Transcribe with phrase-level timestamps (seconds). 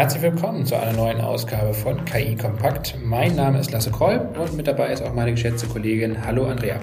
[0.00, 2.96] Herzlich willkommen zu einer neuen Ausgabe von KI Kompakt.
[3.04, 6.24] Mein Name ist Lasse Kolb und mit dabei ist auch meine geschätzte Kollegin.
[6.24, 6.80] Hallo Andrea.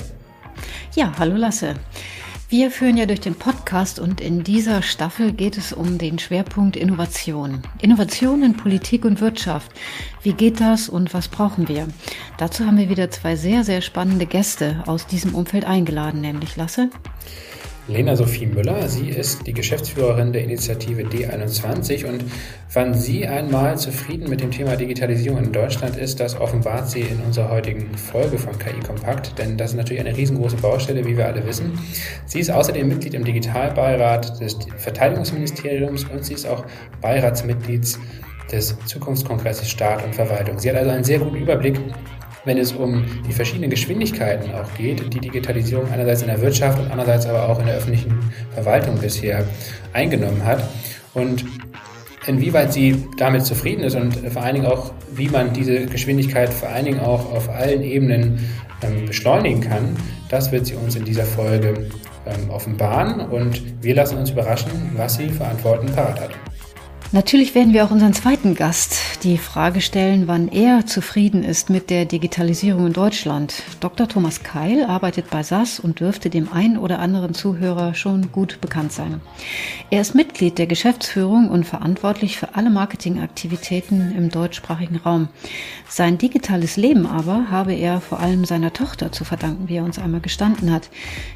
[0.93, 1.73] Ja, hallo Lasse.
[2.49, 6.75] Wir führen ja durch den Podcast und in dieser Staffel geht es um den Schwerpunkt
[6.75, 7.63] Innovation.
[7.81, 9.71] Innovation in Politik und Wirtschaft.
[10.21, 11.87] Wie geht das und was brauchen wir?
[12.37, 16.91] Dazu haben wir wieder zwei sehr, sehr spannende Gäste aus diesem Umfeld eingeladen, nämlich Lasse.
[17.87, 18.89] Lena Sophie Müller.
[18.89, 22.25] Sie ist die Geschäftsführerin der Initiative D21 und
[22.73, 27.21] wann sie einmal zufrieden mit dem Thema Digitalisierung in Deutschland ist, das offenbart sie in
[27.25, 31.27] unserer heutigen Folge von KI Kompakt, denn das ist natürlich eine riesengroße Baustelle, wie wir
[31.27, 31.79] alle wissen.
[32.25, 36.65] Sie ist außerdem Mitglied im Digitalbeirat des Verteidigungsministeriums und sie ist auch
[37.01, 37.97] Beiratsmitglied
[38.51, 40.59] des Zukunftskongresses Staat und Verwaltung.
[40.59, 41.79] Sie hat also einen sehr guten Überblick
[42.47, 46.89] wenn es um die verschiedenen Geschwindigkeiten auch geht, die Digitalisierung einerseits in der Wirtschaft und
[46.89, 48.17] andererseits aber auch in der öffentlichen
[48.53, 49.45] Verwaltung bisher
[49.93, 50.63] eingenommen hat.
[51.13, 51.45] Und
[52.25, 56.69] inwieweit sie damit zufrieden ist und vor allen Dingen auch, wie man diese Geschwindigkeit vor
[56.69, 58.39] allen Dingen auch auf allen Ebenen
[58.81, 59.95] ähm, beschleunigen kann,
[60.29, 61.89] das wird sie uns in dieser Folge
[62.25, 66.29] ähm, offenbaren und wir lassen uns überraschen, was sie für Antworten parat hat.
[67.13, 71.89] Natürlich werden wir auch unseren zweiten Gast die Frage stellen, wann er zufrieden ist mit
[71.89, 73.63] der Digitalisierung in Deutschland.
[73.79, 74.07] Dr.
[74.07, 78.91] Thomas Keil arbeitet bei SAS und dürfte dem einen oder anderen Zuhörer schon gut bekannt
[78.91, 79.21] sein.
[79.89, 85.29] Er ist Mitglied der Geschäftsführung und verantwortlich für alle Marketingaktivitäten im deutschsprachigen Raum.
[85.89, 89.99] Sein digitales Leben aber habe er vor allem seiner Tochter zu verdanken, wie er uns
[89.99, 90.89] einmal gestanden hat.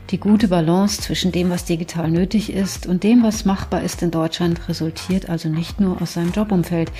[0.10, 4.12] Die gute Balance zwischen dem, was digital nötig ist und dem, was machbar ist in
[4.12, 6.92] Deutschland, resultiert also nicht nur aus seinem Jobumfeld.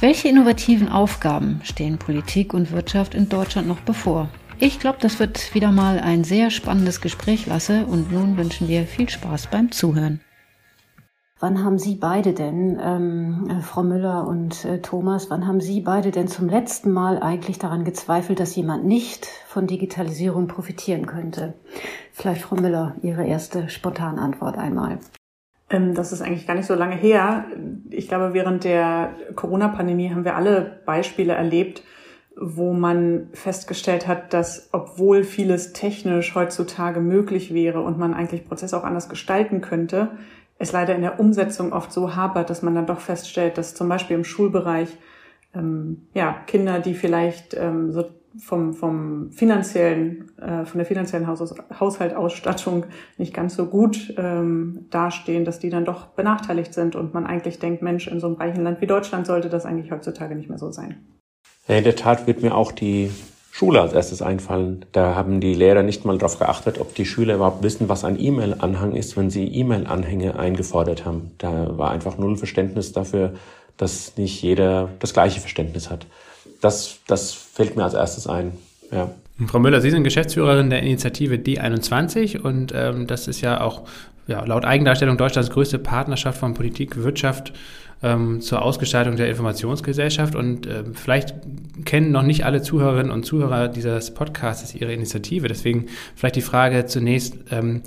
[0.00, 4.28] Welche innovativen Aufgaben stehen Politik und Wirtschaft in Deutschland noch bevor?
[4.60, 8.84] Ich glaube, das wird wieder mal ein sehr spannendes Gespräch, Lasse, und nun wünschen wir
[8.84, 10.20] viel Spaß beim Zuhören.
[11.40, 15.80] Wann haben Sie beide denn, ähm, äh, Frau Müller und äh, Thomas, wann haben Sie
[15.80, 21.54] beide denn zum letzten Mal eigentlich daran gezweifelt, dass jemand nicht von Digitalisierung profitieren könnte?
[22.12, 25.00] Vielleicht, Frau Müller, Ihre erste spontane Antwort einmal.
[25.70, 27.46] Ähm, das ist eigentlich gar nicht so lange her.
[27.90, 31.82] Ich glaube, während der Corona-Pandemie haben wir alle Beispiele erlebt,
[32.40, 38.76] wo man festgestellt hat, dass obwohl vieles technisch heutzutage möglich wäre und man eigentlich Prozesse
[38.76, 40.12] auch anders gestalten könnte,
[40.58, 43.88] es leider in der Umsetzung oft so hapert, dass man dann doch feststellt, dass zum
[43.88, 44.88] Beispiel im Schulbereich
[45.54, 48.04] ähm, ja, Kinder, die vielleicht ähm, so
[48.38, 55.44] vom, vom finanziellen, äh, von der finanziellen Haus Haushaltausstattung nicht ganz so gut ähm, dastehen,
[55.44, 58.62] dass die dann doch benachteiligt sind und man eigentlich denkt, Mensch, in so einem reichen
[58.62, 60.96] Land wie Deutschland sollte das eigentlich heutzutage nicht mehr so sein.
[61.66, 63.10] Ja, in der Tat wird mir auch die
[63.50, 64.84] Schule als erstes einfallen.
[64.92, 68.18] Da haben die Lehrer nicht mal darauf geachtet, ob die Schüler überhaupt wissen, was ein
[68.18, 71.32] E-Mail-Anhang ist, wenn sie E-Mail-Anhänge eingefordert haben.
[71.38, 73.34] Da war einfach null Verständnis dafür,
[73.76, 76.06] dass nicht jeder das gleiche Verständnis hat
[76.60, 78.52] das, das fällt mir als erstes ein.
[78.90, 79.10] Ja.
[79.46, 83.84] Frau Müller, Sie sind Geschäftsführerin der Initiative D21 und ähm, das ist ja auch
[84.26, 87.52] ja, laut Eigendarstellung Deutschlands größte Partnerschaft von Politik, Wirtschaft
[88.02, 90.34] ähm, zur Ausgestaltung der Informationsgesellschaft.
[90.34, 91.34] Und äh, vielleicht
[91.84, 95.48] kennen noch nicht alle Zuhörerinnen und Zuhörer dieses Podcasts Ihre Initiative.
[95.48, 97.82] Deswegen vielleicht die Frage zunächst, ähm,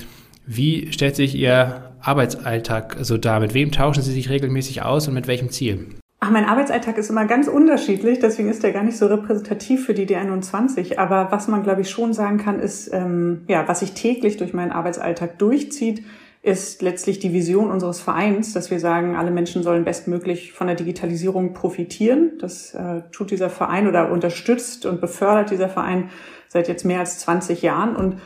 [0.48, 3.40] wie stellt sich Ihr Arbeitsalltag so dar?
[3.40, 5.86] Mit wem tauschen Sie sich regelmäßig aus und mit welchem Ziel?
[6.24, 9.96] Ach, mein Arbeitsalltag ist immer ganz unterschiedlich, deswegen ist der gar nicht so repräsentativ für
[9.96, 11.00] die D21.
[11.00, 14.54] Aber was man, glaube ich, schon sagen kann, ist, ähm, ja, was sich täglich durch
[14.54, 16.04] meinen Arbeitsalltag durchzieht,
[16.44, 20.76] ist letztlich die Vision unseres Vereins, dass wir sagen, alle Menschen sollen bestmöglich von der
[20.76, 22.34] Digitalisierung profitieren.
[22.40, 26.12] Das äh, tut dieser Verein oder unterstützt und befördert dieser Verein
[26.50, 27.96] seit jetzt mehr als 20 Jahren.
[27.96, 28.18] Und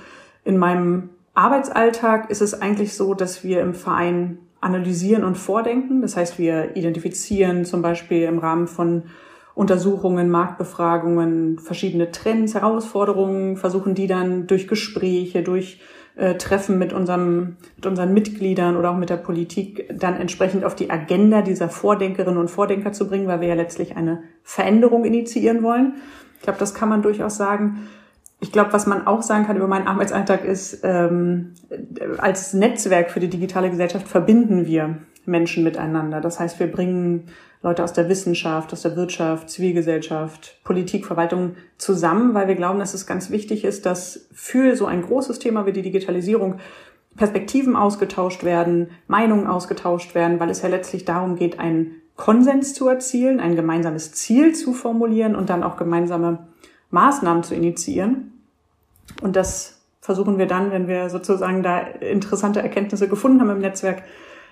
[0.44, 6.02] in meinem Arbeitsalltag ist es eigentlich so, dass wir im Verein analysieren und vordenken.
[6.02, 9.04] Das heißt, wir identifizieren zum Beispiel im Rahmen von
[9.54, 15.80] Untersuchungen, Marktbefragungen verschiedene Trends, Herausforderungen, versuchen die dann durch Gespräche, durch
[16.16, 20.76] äh, Treffen mit, unserem, mit unseren Mitgliedern oder auch mit der Politik dann entsprechend auf
[20.76, 25.64] die Agenda dieser Vordenkerinnen und Vordenker zu bringen, weil wir ja letztlich eine Veränderung initiieren
[25.64, 25.96] wollen.
[26.38, 27.88] Ich glaube, das kann man durchaus sagen.
[28.46, 31.56] Ich glaube, was man auch sagen kann über meinen Arbeitsalltag ist, ähm,
[32.20, 36.22] als Netzwerk für die digitale Gesellschaft verbinden wir Menschen miteinander.
[36.22, 37.32] Das heißt, wir bringen
[37.64, 42.94] Leute aus der Wissenschaft, aus der Wirtschaft, Zivilgesellschaft, Politik, Verwaltung zusammen, weil wir glauben, dass
[42.94, 46.58] es ganz wichtig ist, dass für so ein großes Thema wie die Digitalisierung
[47.18, 52.88] Perspektiven ausgetauscht werden, Meinungen ausgetauscht werden, weil es ja letztlich darum geht, einen Konsens zu
[52.88, 56.46] erzielen, ein gemeinsames Ziel zu formulieren und dann auch gemeinsame
[56.92, 58.35] Maßnahmen zu initiieren.
[59.22, 64.04] Und das versuchen wir dann, wenn wir sozusagen da interessante Erkenntnisse gefunden haben im Netzwerk,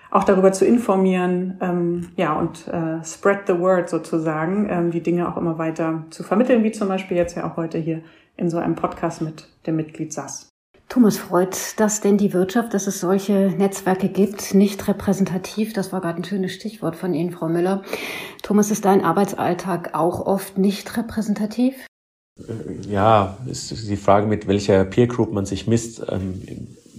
[0.09, 5.27] auch darüber zu informieren, ähm, ja, und äh, spread the word sozusagen, ähm, die Dinge
[5.27, 8.01] auch immer weiter zu vermitteln, wie zum Beispiel jetzt ja auch heute hier
[8.37, 10.49] in so einem Podcast mit dem Mitglied SAS.
[10.87, 14.53] Thomas, freut das denn die Wirtschaft, dass es solche Netzwerke gibt?
[14.53, 17.81] Nicht repräsentativ, das war gerade ein schönes Stichwort von Ihnen, Frau Müller.
[18.43, 21.73] Thomas, ist dein Arbeitsalltag auch oft nicht repräsentativ?
[22.89, 26.03] Ja, ist die Frage, mit welcher Peer Group man sich misst.
[26.09, 26.41] Ähm,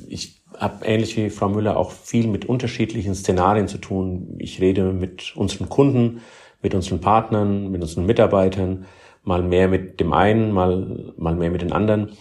[0.09, 4.37] ich habe ähnlich wie Frau Müller auch viel mit unterschiedlichen Szenarien zu tun.
[4.39, 6.21] Ich rede mit unseren Kunden,
[6.63, 8.87] mit unseren Partnern, mit unseren Mitarbeitern,
[9.25, 12.13] mal mehr mit dem einen, mal, mal mehr mit den anderen.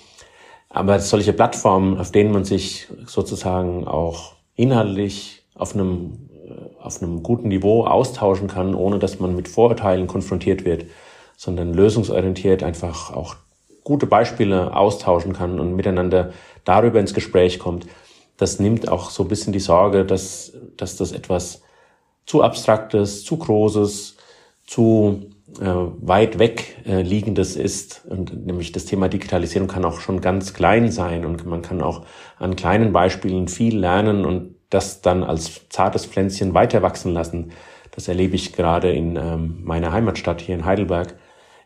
[0.69, 7.21] Aber solche Plattformen, auf denen man sich sozusagen auch inhaltlich auf einem, äh, auf einem
[7.21, 10.85] guten Niveau austauschen kann, ohne dass man mit Vorurteilen konfrontiert wird,
[11.37, 13.35] sondern lösungsorientiert einfach auch
[13.83, 16.31] gute Beispiele austauschen kann und miteinander
[16.63, 17.85] darüber ins Gespräch kommt,
[18.37, 21.61] das nimmt auch so ein bisschen die Sorge, dass, dass das etwas
[22.25, 24.17] zu abstraktes, zu großes,
[24.65, 28.05] zu äh, weit weg äh, liegendes ist.
[28.09, 32.05] Und nämlich das Thema Digitalisierung kann auch schon ganz klein sein und man kann auch
[32.39, 37.51] an kleinen Beispielen viel lernen und das dann als zartes Pflänzchen weiter wachsen lassen.
[37.91, 41.15] Das erlebe ich gerade in ähm, meiner Heimatstadt hier in Heidelberg,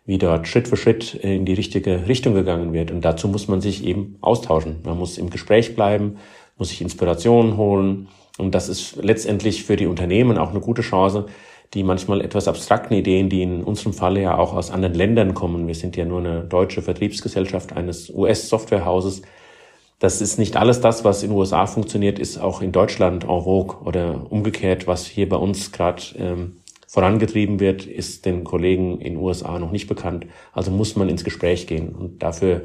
[0.08, 2.92] wie dort Schritt für Schritt in die richtige Richtung gegangen wird.
[2.92, 4.78] Und dazu muss man sich eben austauschen.
[4.86, 6.18] Man muss im Gespräch bleiben,
[6.58, 8.08] muss sich Inspirationen holen.
[8.38, 11.26] Und das ist letztendlich für die Unternehmen auch eine gute Chance,
[11.74, 15.68] die manchmal etwas abstrakten Ideen, die in unserem Falle ja auch aus anderen Ländern kommen.
[15.68, 19.24] Wir sind ja nur eine deutsche Vertriebsgesellschaft eines US-Softwarehauses.
[20.00, 23.30] Das ist nicht alles das, was in den USA funktioniert, ist auch in Deutschland en
[23.30, 26.58] vogue oder umgekehrt, was hier bei uns gerade ähm,
[26.88, 30.26] vorangetrieben wird, ist den Kollegen in den USA noch nicht bekannt.
[30.54, 31.90] Also muss man ins Gespräch gehen.
[31.90, 32.64] Und dafür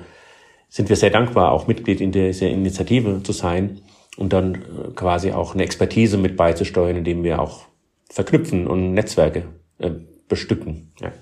[0.69, 3.83] sind wir sehr dankbar, auch Mitglied in dieser Initiative zu sein
[4.17, 4.59] und dann äh,
[4.95, 7.63] quasi auch eine Expertise mit beizusteuern, indem wir auch
[8.09, 9.45] verknüpfen und Netzwerke
[9.79, 9.91] äh,
[10.29, 10.93] bestücken.
[11.01, 11.13] Ja.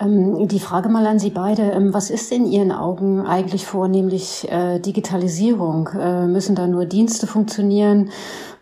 [0.00, 1.70] Ähm, die Frage mal an Sie beide.
[1.70, 5.88] Ähm, was ist in Ihren Augen eigentlich vornehmlich äh, Digitalisierung?
[6.32, 8.10] Müssen da nur Dienste funktionieren?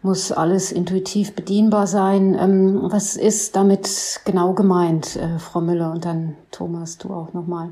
[0.05, 2.37] Muss alles intuitiv bedienbar sein?
[2.39, 5.93] Ähm, was ist damit genau gemeint, äh, Frau Müller?
[5.93, 7.71] Und dann Thomas, du auch nochmal.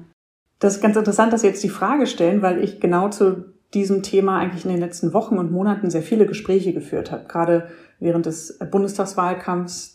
[0.59, 4.03] Das ist ganz interessant, dass Sie jetzt die Frage stellen, weil ich genau zu diesem
[4.03, 7.27] Thema eigentlich in den letzten Wochen und Monaten sehr viele Gespräche geführt habe.
[7.29, 7.69] Gerade
[8.01, 9.92] während des Bundestagswahlkampfs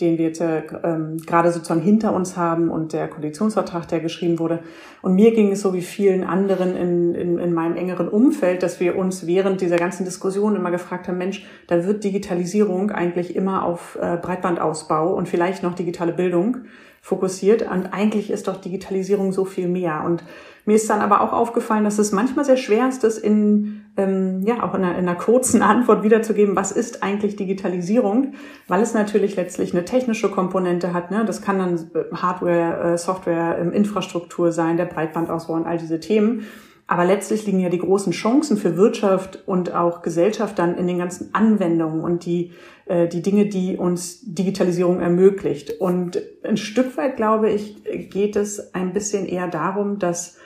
[0.00, 4.38] den wir jetzt äh, ähm, gerade sozusagen hinter uns haben und der Koalitionsvertrag, der geschrieben
[4.38, 4.60] wurde.
[5.02, 8.78] Und mir ging es so wie vielen anderen in, in, in meinem engeren Umfeld, dass
[8.78, 13.64] wir uns während dieser ganzen Diskussion immer gefragt haben, Mensch, da wird Digitalisierung eigentlich immer
[13.64, 16.58] auf äh, Breitbandausbau und vielleicht noch digitale Bildung
[17.00, 17.62] fokussiert.
[17.62, 20.02] Und eigentlich ist doch Digitalisierung so viel mehr.
[20.04, 20.22] Und
[20.68, 24.42] mir ist dann aber auch aufgefallen, dass es manchmal sehr schwer ist, das in, ähm,
[24.44, 28.34] ja, auch in einer, in einer kurzen Antwort wiederzugeben, was ist eigentlich Digitalisierung,
[28.66, 31.10] weil es natürlich letztlich eine technische Komponente hat.
[31.10, 31.24] Ne?
[31.24, 36.00] Das kann dann äh, Hardware, äh, Software, ähm, Infrastruktur sein, der Breitbandausbau und all diese
[36.00, 36.44] Themen.
[36.86, 40.98] Aber letztlich liegen ja die großen Chancen für Wirtschaft und auch Gesellschaft dann in den
[40.98, 42.52] ganzen Anwendungen und die,
[42.84, 45.80] äh, die Dinge, die uns Digitalisierung ermöglicht.
[45.80, 50.36] Und ein Stück weit, glaube ich, geht es ein bisschen eher darum, dass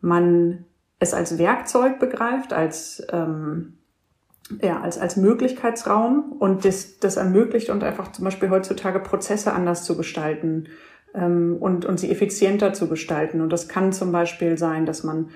[0.00, 0.64] man
[0.98, 3.74] es als Werkzeug begreift, als, ähm,
[4.62, 9.84] ja, als, als Möglichkeitsraum und das, das ermöglicht und einfach zum Beispiel heutzutage Prozesse anders
[9.84, 10.68] zu gestalten
[11.14, 13.40] ähm, und, und sie effizienter zu gestalten.
[13.40, 15.30] Und das kann zum Beispiel sein, dass man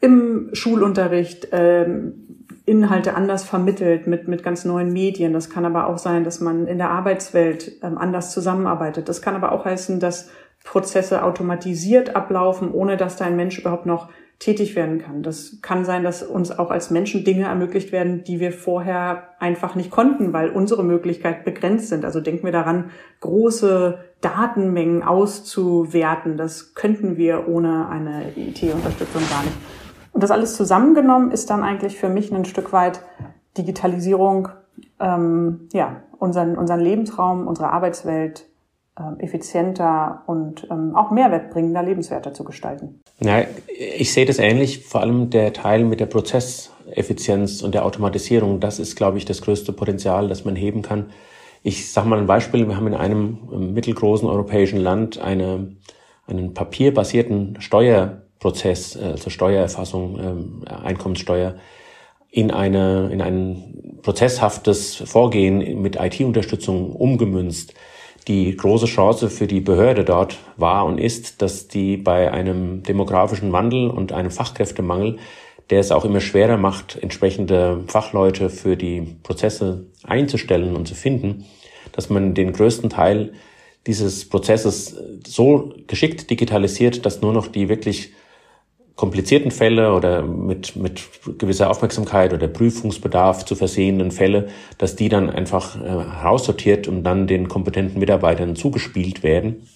[0.00, 5.32] im Schulunterricht ähm, Inhalte anders vermittelt mit, mit ganz neuen Medien.
[5.32, 9.08] Das kann aber auch sein, dass man in der Arbeitswelt ähm, anders zusammenarbeitet.
[9.08, 10.30] Das kann aber auch heißen, dass
[10.64, 14.08] Prozesse automatisiert ablaufen, ohne dass da ein Mensch überhaupt noch
[14.40, 15.22] tätig werden kann.
[15.22, 19.74] Das kann sein, dass uns auch als Menschen Dinge ermöglicht werden, die wir vorher einfach
[19.74, 22.04] nicht konnten, weil unsere Möglichkeiten begrenzt sind.
[22.04, 22.90] Also denken wir daran,
[23.20, 26.36] große Datenmengen auszuwerten.
[26.36, 29.56] Das könnten wir ohne eine IT-Unterstützung gar nicht.
[30.12, 33.00] Und das alles zusammengenommen ist dann eigentlich für mich ein Stück weit
[33.56, 34.48] Digitalisierung,
[34.98, 38.46] ähm, ja, unseren, unseren Lebensraum, unsere Arbeitswelt
[39.18, 43.00] effizienter und ähm, auch mehrwertbringender, lebenswerter zu gestalten.
[43.18, 48.60] Ja, ich sehe das ähnlich, vor allem der Teil mit der Prozesseffizienz und der Automatisierung,
[48.60, 51.10] das ist, glaube ich, das größte Potenzial, das man heben kann.
[51.64, 55.74] Ich sage mal ein Beispiel, wir haben in einem ähm, mittelgroßen europäischen Land eine,
[56.28, 61.56] einen papierbasierten Steuerprozess, äh, also Steuererfassung, Einkommenssteuer,
[62.30, 67.74] in, eine, in ein prozesshaftes Vorgehen mit IT-Unterstützung umgemünzt
[68.28, 73.52] die große Chance für die Behörde dort war und ist, dass die bei einem demografischen
[73.52, 75.18] Wandel und einem Fachkräftemangel
[75.70, 81.44] der es auch immer schwerer macht, entsprechende Fachleute für die Prozesse einzustellen und zu finden,
[81.92, 83.32] dass man den größten Teil
[83.86, 88.12] dieses Prozesses so geschickt digitalisiert, dass nur noch die wirklich
[88.96, 91.02] komplizierten Fälle oder mit, mit
[91.38, 94.48] gewisser Aufmerksamkeit oder Prüfungsbedarf zu versehenen Fälle,
[94.78, 99.68] dass die dann einfach äh, heraussortiert und dann den kompetenten Mitarbeitern zugespielt werden,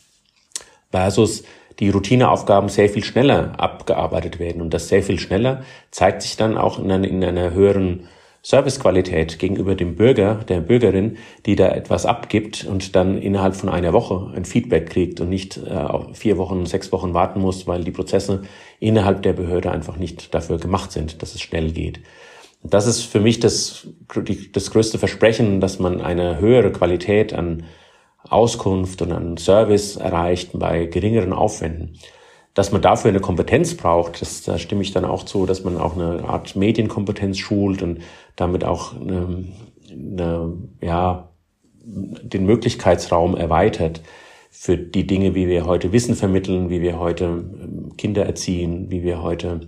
[0.90, 1.42] versus
[1.80, 4.62] die Routineaufgaben sehr viel schneller abgearbeitet werden.
[4.62, 8.08] Und das sehr viel schneller zeigt sich dann auch in einer, in einer höheren
[8.42, 13.92] Servicequalität gegenüber dem Bürger, der Bürgerin, die da etwas abgibt und dann innerhalb von einer
[13.92, 17.90] Woche ein Feedback kriegt und nicht äh, vier Wochen, sechs Wochen warten muss, weil die
[17.90, 18.42] Prozesse
[18.80, 22.00] innerhalb der Behörde einfach nicht dafür gemacht sind, dass es schnell geht.
[22.62, 23.88] Das ist für mich das,
[24.52, 27.64] das größte Versprechen, dass man eine höhere Qualität an
[28.28, 31.98] Auskunft und an Service erreicht bei geringeren Aufwänden.
[32.54, 35.76] Dass man dafür eine Kompetenz braucht, das, da stimme ich dann auch zu, dass man
[35.76, 38.00] auch eine Art Medienkompetenz schult und
[38.38, 39.44] damit auch eine,
[39.90, 41.28] eine, ja,
[41.84, 44.02] den Möglichkeitsraum erweitert
[44.50, 49.02] für die Dinge, wie wir heute Wissen vermitteln, wie wir heute ähm, Kinder erziehen, wie
[49.02, 49.60] wir heute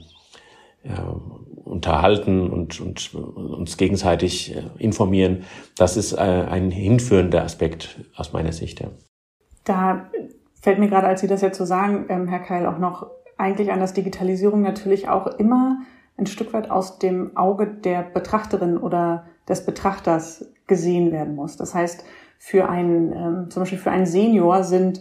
[0.85, 1.17] ja,
[1.65, 5.45] unterhalten und, und uns gegenseitig äh, informieren.
[5.77, 8.81] Das ist äh, ein hinführender Aspekt aus meiner Sicht.
[8.81, 8.89] Ja.
[9.65, 10.11] Da
[10.61, 13.73] fällt mir gerade, als Sie das jetzt so sagen, ähm, Herr Keil, auch noch eigentlich
[13.73, 15.81] an, dass Digitalisierung natürlich auch immer
[16.21, 21.57] ein Stück weit aus dem Auge der Betrachterin oder des Betrachters gesehen werden muss.
[21.57, 22.05] Das heißt,
[22.39, 25.01] für einen, ähm, zum Beispiel für einen Senior sind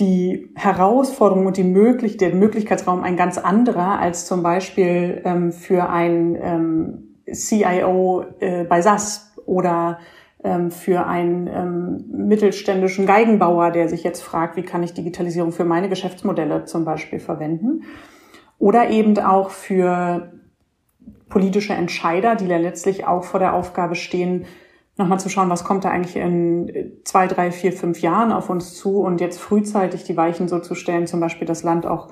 [0.00, 5.88] die Herausforderungen und die möglich der Möglichkeitsraum ein ganz anderer als zum Beispiel ähm, für
[5.88, 10.00] einen ähm, CIO äh, bei SAS oder
[10.42, 15.64] ähm, für einen ähm, mittelständischen Geigenbauer, der sich jetzt fragt, wie kann ich Digitalisierung für
[15.64, 17.84] meine Geschäftsmodelle zum Beispiel verwenden.
[18.58, 20.32] Oder eben auch für
[21.28, 24.46] politische Entscheider, die ja letztlich auch vor der Aufgabe stehen,
[24.96, 28.74] nochmal zu schauen, was kommt da eigentlich in zwei, drei, vier, fünf Jahren auf uns
[28.74, 32.08] zu und jetzt frühzeitig die Weichen so zu stellen, zum Beispiel das Land auch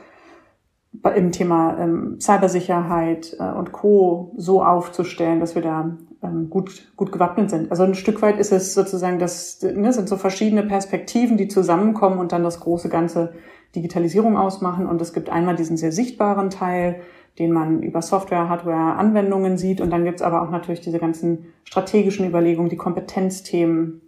[1.15, 4.35] im Thema ähm, Cybersicherheit äh, und Co.
[4.37, 7.71] so aufzustellen, dass wir da ähm, gut, gut gewappnet sind.
[7.71, 12.19] Also ein Stück weit ist es sozusagen, das ne, sind so verschiedene Perspektiven, die zusammenkommen
[12.19, 13.33] und dann das große ganze
[13.75, 14.87] Digitalisierung ausmachen.
[14.87, 17.01] Und es gibt einmal diesen sehr sichtbaren Teil,
[17.39, 19.81] den man über Software, Hardware, Anwendungen sieht.
[19.81, 24.03] Und dann gibt's aber auch natürlich diese ganzen strategischen Überlegungen, die Kompetenzthemen,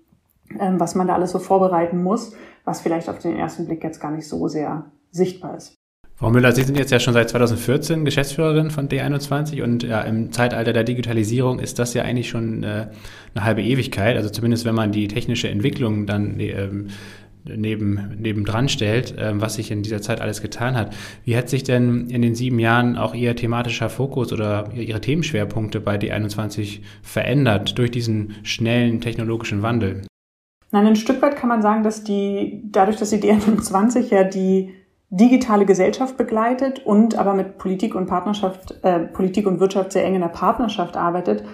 [0.59, 4.00] ähm, was man da alles so vorbereiten muss, was vielleicht auf den ersten Blick jetzt
[4.00, 5.75] gar nicht so sehr sichtbar ist.
[6.16, 10.30] Frau Müller, Sie sind jetzt ja schon seit 2014 Geschäftsführerin von D21 und ja, im
[10.30, 12.87] Zeitalter der Digitalisierung ist das ja eigentlich schon äh,
[13.35, 14.16] eine halbe Ewigkeit.
[14.16, 16.90] Also zumindest wenn man die technische Entwicklung dann ähm,
[17.45, 20.95] neben, nebendran stellt, äh, was sich in dieser Zeit alles getan hat.
[21.25, 25.81] Wie hat sich denn in den sieben Jahren auch Ihr thematischer Fokus oder Ihre Themenschwerpunkte
[25.81, 30.03] bei D21 verändert durch diesen schnellen technologischen Wandel?
[30.71, 34.75] Nein, ein Stück weit kann man sagen, dass die, dadurch, dass die D21 ja die
[35.11, 40.17] digitale Gesellschaft begleitet und aber mit Politik und Partnerschaft, äh, Politik und Wirtschaft sehr eng
[40.17, 41.45] in der Partnerschaft arbeitet,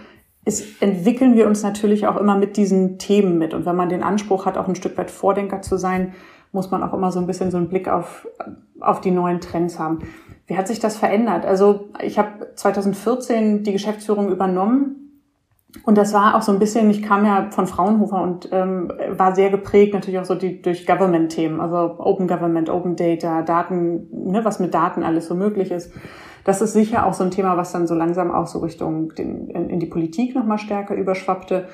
[0.50, 3.54] ist, entwickeln wir uns natürlich auch immer mit diesen Themen mit.
[3.54, 6.14] Und wenn man den Anspruch hat, auch ein Stück weit Vordenker zu sein,
[6.50, 8.26] muss man auch immer so ein bisschen so einen Blick auf,
[8.80, 10.00] auf die neuen Trends haben.
[10.46, 11.46] Wie hat sich das verändert?
[11.46, 15.22] Also ich habe 2014 die Geschäftsführung übernommen
[15.84, 19.36] und das war auch so ein bisschen, ich kam ja von Fraunhofer und ähm, war
[19.36, 24.44] sehr geprägt natürlich auch so die, durch Government-Themen, also Open Government, Open Data, Daten, ne,
[24.44, 25.92] was mit Daten alles so möglich ist
[26.44, 29.48] das ist sicher auch so ein Thema, was dann so langsam auch so Richtung den,
[29.48, 31.68] in, in die Politik nochmal stärker überschwappte.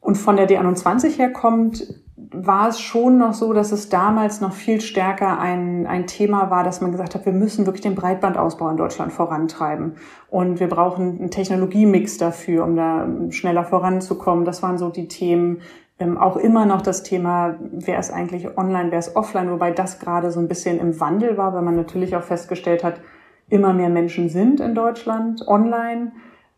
[0.00, 4.52] Und von der D21 her kommt, war es schon noch so, dass es damals noch
[4.52, 8.68] viel stärker ein, ein Thema war, dass man gesagt hat, wir müssen wirklich den Breitbandausbau
[8.68, 9.94] in Deutschland vorantreiben.
[10.28, 14.44] Und wir brauchen einen Technologiemix dafür, um da schneller voranzukommen.
[14.44, 15.60] Das waren so die Themen.
[15.98, 20.00] Ähm, auch immer noch das Thema, wer ist eigentlich online, wer ist offline, wobei das
[20.00, 23.00] gerade so ein bisschen im Wandel war, weil man natürlich auch festgestellt hat,
[23.48, 26.12] immer mehr Menschen sind in Deutschland online.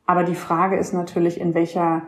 [0.06, 2.02] Aber die Frage ist natürlich, in welcher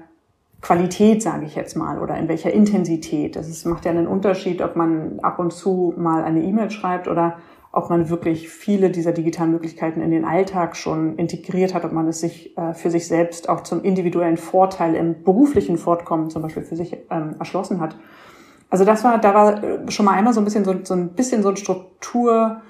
[0.61, 3.37] Qualität, sage ich jetzt mal, oder in welcher Intensität.
[3.37, 7.37] Ist, macht ja einen Unterschied, ob man ab und zu mal eine E-Mail schreibt oder
[7.73, 12.09] ob man wirklich viele dieser digitalen Möglichkeiten in den Alltag schon integriert hat, ob man
[12.09, 16.63] es sich äh, für sich selbst auch zum individuellen Vorteil im beruflichen Fortkommen zum Beispiel
[16.63, 17.97] für sich ähm, erschlossen hat.
[18.71, 21.11] Also das war, da war äh, schon mal einmal so ein bisschen so, so ein
[21.11, 22.63] bisschen so ein Struktur,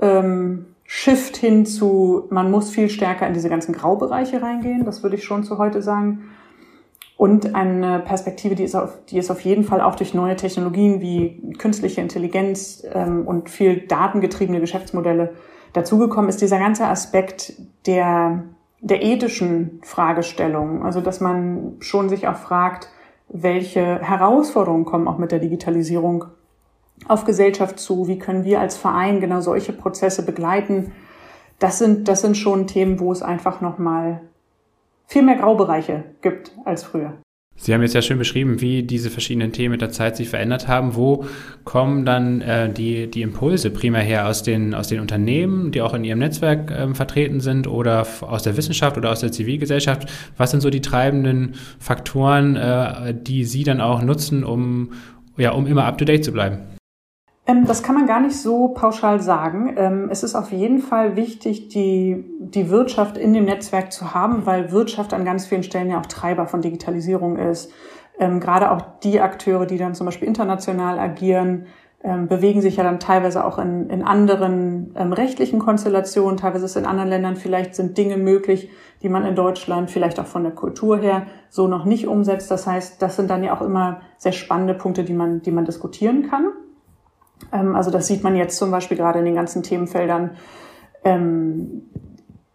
[0.00, 5.16] ähm, Shift hin zu, man muss viel stärker in diese ganzen Graubereiche reingehen, das würde
[5.16, 6.30] ich schon zu heute sagen.
[7.16, 11.00] Und eine Perspektive, die ist auf, die ist auf jeden Fall auch durch neue Technologien
[11.00, 15.32] wie künstliche Intelligenz ähm, und viel datengetriebene Geschäftsmodelle
[15.76, 17.52] Dazugekommen ist dieser ganze Aspekt
[17.84, 18.44] der,
[18.80, 20.82] der ethischen Fragestellung.
[20.82, 22.88] Also, dass man schon sich auch fragt,
[23.28, 26.24] welche Herausforderungen kommen auch mit der Digitalisierung
[27.08, 28.08] auf Gesellschaft zu?
[28.08, 30.92] Wie können wir als Verein genau solche Prozesse begleiten?
[31.58, 34.20] Das sind, das sind schon Themen, wo es einfach nochmal
[35.06, 37.14] viel mehr Graubereiche gibt als früher.
[37.58, 40.68] Sie haben jetzt ja schön beschrieben, wie diese verschiedenen Themen mit der Zeit sich verändert
[40.68, 40.94] haben.
[40.94, 41.24] Wo
[41.64, 44.26] kommen dann äh, die, die Impulse primär her?
[44.26, 48.42] Aus den, aus den Unternehmen, die auch in Ihrem Netzwerk ähm, vertreten sind oder aus
[48.42, 50.06] der Wissenschaft oder aus der Zivilgesellschaft?
[50.36, 54.92] Was sind so die treibenden Faktoren, äh, die Sie dann auch nutzen, um,
[55.38, 56.75] ja, um immer up-to-date zu bleiben?
[57.46, 59.74] Ähm, das kann man gar nicht so pauschal sagen.
[59.76, 64.46] Ähm, es ist auf jeden Fall wichtig, die, die Wirtschaft in dem Netzwerk zu haben,
[64.46, 67.72] weil Wirtschaft an ganz vielen Stellen ja auch Treiber von Digitalisierung ist.
[68.18, 71.66] Ähm, gerade auch die Akteure, die dann zum Beispiel international agieren,
[72.28, 76.36] bewegen sich ja dann teilweise auch in, in anderen rechtlichen Konstellationen.
[76.36, 78.70] Teilweise ist in anderen Ländern vielleicht sind Dinge möglich,
[79.02, 82.48] die man in Deutschland vielleicht auch von der Kultur her so noch nicht umsetzt.
[82.50, 85.64] Das heißt, das sind dann ja auch immer sehr spannende Punkte, die man, die man
[85.64, 86.52] diskutieren kann.
[87.52, 90.32] Ähm, also das sieht man jetzt zum Beispiel gerade in den ganzen Themenfeldern
[91.04, 91.82] ähm,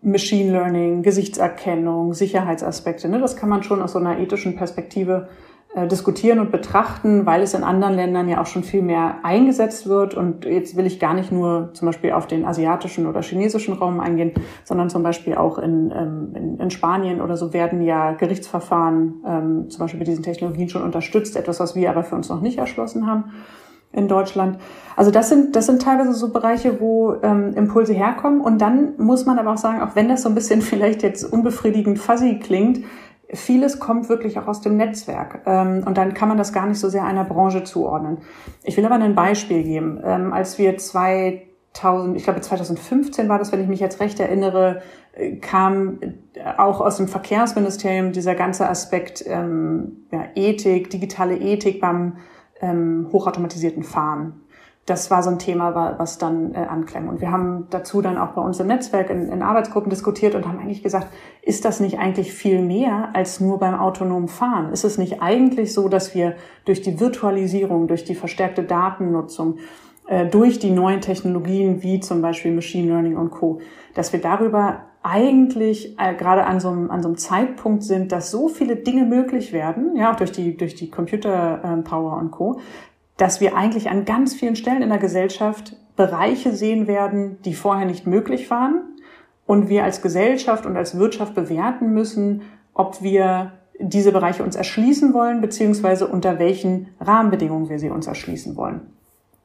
[0.01, 3.07] Machine Learning, Gesichtserkennung, Sicherheitsaspekte.
[3.07, 3.19] Ne?
[3.19, 5.29] Das kann man schon aus so einer ethischen Perspektive
[5.75, 9.87] äh, diskutieren und betrachten, weil es in anderen Ländern ja auch schon viel mehr eingesetzt
[9.87, 10.15] wird.
[10.15, 13.99] Und jetzt will ich gar nicht nur zum Beispiel auf den asiatischen oder chinesischen Raum
[13.99, 14.33] eingehen,
[14.63, 19.69] sondern zum Beispiel auch in, ähm, in, in Spanien oder so werden ja Gerichtsverfahren ähm,
[19.69, 22.57] zum Beispiel mit diesen Technologien schon unterstützt, etwas, was wir aber für uns noch nicht
[22.57, 23.25] erschlossen haben
[23.93, 24.59] in Deutschland.
[24.95, 28.41] Also das sind, das sind teilweise so Bereiche, wo ähm, Impulse herkommen.
[28.41, 31.23] Und dann muss man aber auch sagen, auch wenn das so ein bisschen vielleicht jetzt
[31.23, 32.85] unbefriedigend fuzzy klingt,
[33.33, 35.41] vieles kommt wirklich auch aus dem Netzwerk.
[35.45, 38.19] Ähm, und dann kann man das gar nicht so sehr einer Branche zuordnen.
[38.63, 39.99] Ich will aber ein Beispiel geben.
[40.03, 44.81] Ähm, als wir 2000, ich glaube 2015 war das, wenn ich mich jetzt recht erinnere,
[45.13, 45.99] äh, kam
[46.57, 52.17] auch aus dem Verkehrsministerium dieser ganze Aspekt ähm, ja, Ethik, digitale Ethik beim
[52.61, 54.41] ähm, hochautomatisierten Fahren.
[54.87, 57.07] Das war so ein Thema, was dann äh, anklang.
[57.07, 60.47] Und wir haben dazu dann auch bei uns im Netzwerk in, in Arbeitsgruppen diskutiert und
[60.47, 61.07] haben eigentlich gesagt,
[61.43, 64.71] ist das nicht eigentlich viel mehr als nur beim autonomen Fahren?
[64.73, 69.59] Ist es nicht eigentlich so, dass wir durch die Virtualisierung, durch die verstärkte Datennutzung,
[70.07, 73.61] äh, durch die neuen Technologien wie zum Beispiel Machine Learning und Co.,
[73.93, 78.29] dass wir darüber eigentlich äh, gerade an so, einem, an so einem Zeitpunkt sind, dass
[78.31, 82.59] so viele Dinge möglich werden, ja, auch durch die, durch die Computerpower und Co.,
[83.17, 87.85] dass wir eigentlich an ganz vielen Stellen in der Gesellschaft Bereiche sehen werden, die vorher
[87.85, 88.81] nicht möglich waren
[89.45, 95.13] und wir als Gesellschaft und als Wirtschaft bewerten müssen, ob wir diese Bereiche uns erschließen
[95.13, 98.81] wollen, beziehungsweise unter welchen Rahmenbedingungen wir sie uns erschließen wollen.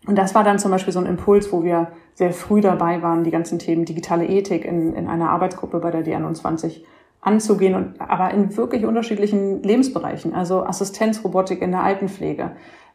[0.06, 3.24] Und das war dann zum Beispiel so ein Impuls, wo wir sehr früh dabei waren,
[3.24, 6.82] die ganzen Themen digitale Ethik in, in einer Arbeitsgruppe bei der D21
[7.20, 12.52] anzugehen und aber in wirklich unterschiedlichen Lebensbereichen, also Assistenzrobotik in der Altenpflege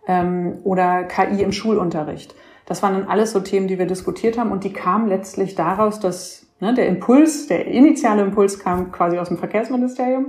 [0.08, 2.34] ähm, oder KI im Schulunterricht.
[2.66, 6.00] Das waren dann alles so Themen, die wir diskutiert haben und die kamen letztlich daraus,
[6.00, 10.28] dass ne, der Impuls, der initiale Impuls kam quasi aus dem Verkehrsministerium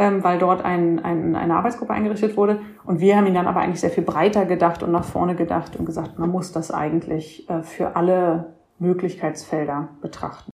[0.00, 2.60] ähm, weil dort ein, ein, eine Arbeitsgruppe eingerichtet wurde.
[2.84, 5.76] Und wir haben ihn dann aber eigentlich sehr viel breiter gedacht und nach vorne gedacht
[5.76, 10.50] und gesagt, man muss das eigentlich äh, für alle Möglichkeitsfelder betrachten.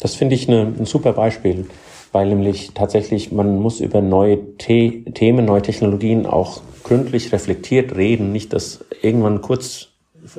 [0.00, 1.68] Das finde ich eine, ein super Beispiel,
[2.12, 8.32] weil nämlich tatsächlich man muss über neue The Themen, neue Technologien auch gründlich reflektiert reden,
[8.32, 9.88] nicht dass irgendwann kurz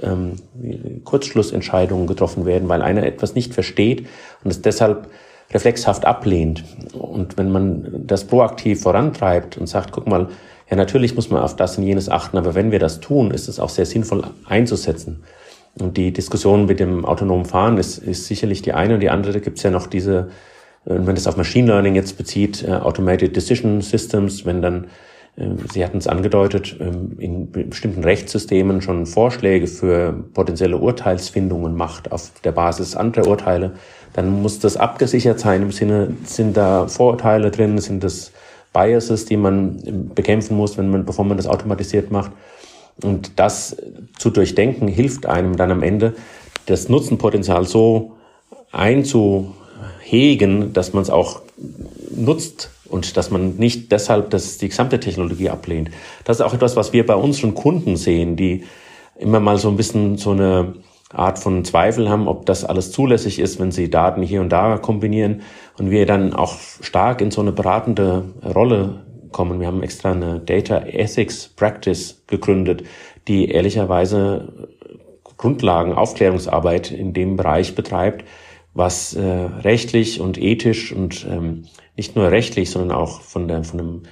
[0.02, 0.38] ähm,
[1.04, 4.08] Kurzschlussentscheidungen getroffen werden, weil einer etwas nicht versteht
[4.44, 5.08] und es deshalb
[5.54, 6.64] reflexhaft ablehnt.
[6.94, 10.30] Und wenn man das proaktiv vorantreibt und sagt, guck mal,
[10.70, 13.48] ja, natürlich muss man auf das und jenes achten, aber wenn wir das tun, ist
[13.48, 15.24] es auch sehr sinnvoll einzusetzen.
[15.80, 19.40] Und die Diskussion mit dem autonomen Fahren ist, ist sicherlich die eine und die andere
[19.40, 20.30] gibt es ja noch diese,
[20.86, 24.88] äh, wenn das auf Machine Learning jetzt bezieht, uh, Automated Decision Systems, wenn dann,
[25.36, 32.12] äh, Sie hatten es angedeutet, ähm, in bestimmten Rechtssystemen schon Vorschläge für potenzielle Urteilsfindungen macht
[32.12, 33.72] auf der Basis anderer Urteile,
[34.14, 38.32] dann muss das abgesichert sein im Sinne, sind da Vorurteile drin, sind das
[38.72, 42.32] Biases, die man bekämpfen muss, wenn man, bevor man das automatisiert macht.
[43.02, 43.76] Und das
[44.18, 46.14] zu durchdenken hilft einem dann am Ende,
[46.68, 48.14] das Nutzenpotenzial so
[48.72, 49.54] einzuhegen,
[50.74, 51.42] dass man es auch
[52.16, 55.90] nutzt und dass man nicht deshalb das, die gesamte Technologie ablehnt.
[56.24, 58.64] Das ist auch etwas, was wir bei unseren Kunden sehen, die
[59.18, 60.76] immer mal so ein bisschen so eine
[61.14, 64.78] Art von Zweifel haben, ob das alles zulässig ist, wenn sie Daten hier und da
[64.78, 65.42] kombinieren
[65.78, 69.60] und wir dann auch stark in so eine beratende Rolle kommen.
[69.60, 72.84] Wir haben extra eine Data Ethics Practice gegründet,
[73.28, 74.70] die ehrlicherweise
[75.38, 78.24] Grundlagen, Aufklärungsarbeit in dem Bereich betreibt,
[78.74, 83.80] was äh, rechtlich und ethisch und ähm, nicht nur rechtlich, sondern auch von, der, von
[83.80, 84.08] äh,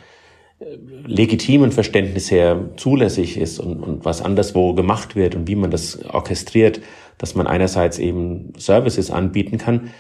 [1.06, 6.04] legitimen Verständnis her zulässig ist und, und was anderswo gemacht wird und wie man das
[6.06, 6.82] orchestriert,
[7.18, 9.92] dass man einerseits eben Services anbieten kann,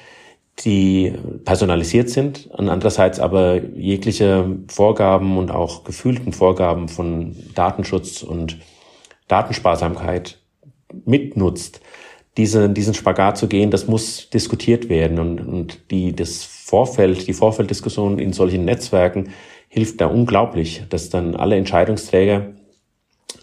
[0.59, 1.13] die
[1.45, 8.57] personalisiert sind und andererseits aber jegliche Vorgaben und auch gefühlten Vorgaben von Datenschutz und
[9.27, 10.39] Datensparsamkeit
[11.05, 11.81] mitnutzt,
[12.37, 17.33] diese, diesen Spagat zu gehen, das muss diskutiert werden und, und die, das Vorfeld, die
[17.33, 19.29] Vorfelddiskussion in solchen Netzwerken
[19.71, 22.47] hilft da unglaublich, dass dann alle Entscheidungsträger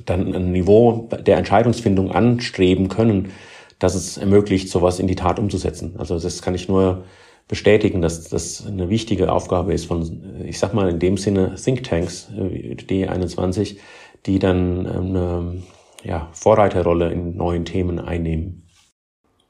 [0.05, 3.33] dann ein Niveau der Entscheidungsfindung anstreben können,
[3.79, 5.95] dass es ermöglicht, sowas in die Tat umzusetzen.
[5.97, 7.05] Also das kann ich nur
[7.49, 12.29] bestätigen, dass das eine wichtige Aufgabe ist von, ich sag mal in dem Sinne Thinktanks,
[12.37, 13.79] äh, D21,
[14.27, 15.63] die dann eine
[16.05, 18.68] ja, Vorreiterrolle in neuen Themen einnehmen.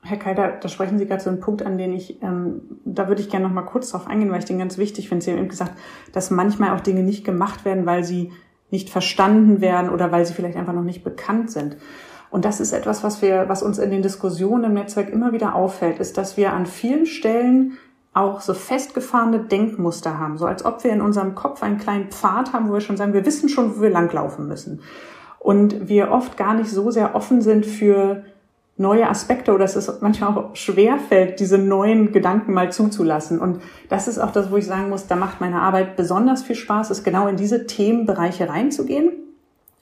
[0.09, 3.21] Herr Keider, da sprechen Sie gerade so einen Punkt an, den ich, ähm, da würde
[3.21, 5.25] ich gerne noch mal kurz drauf eingehen, weil ich den ganz wichtig finde.
[5.25, 5.73] Sie haben eben gesagt,
[6.13, 8.33] dass manchmal auch Dinge nicht gemacht werden, weil sie
[8.71, 11.77] nicht verstanden werden oder weil sie vielleicht einfach noch nicht bekannt sind.
[12.31, 15.55] Und das ist etwas, was wir, was uns in den Diskussionen im Netzwerk immer wieder
[15.55, 17.79] auffällt, ist, dass wir an vielen Stellen
[18.13, 22.53] auch so festgefahrene Denkmuster haben, so als ob wir in unserem Kopf einen kleinen Pfad
[22.53, 24.81] haben, wo wir schon sagen, wir wissen schon, wo wir langlaufen müssen.
[25.39, 28.25] Und wir oft gar nicht so sehr offen sind für
[28.79, 33.41] neue Aspekte oder es manchmal auch schwer fällt, diese neuen Gedanken mal zuzulassen.
[33.41, 36.57] Und das ist auch das, wo ich sagen muss, da macht meine Arbeit besonders viel
[36.57, 39.13] Spaß, ist genau in diese Themenbereiche reinzugehen.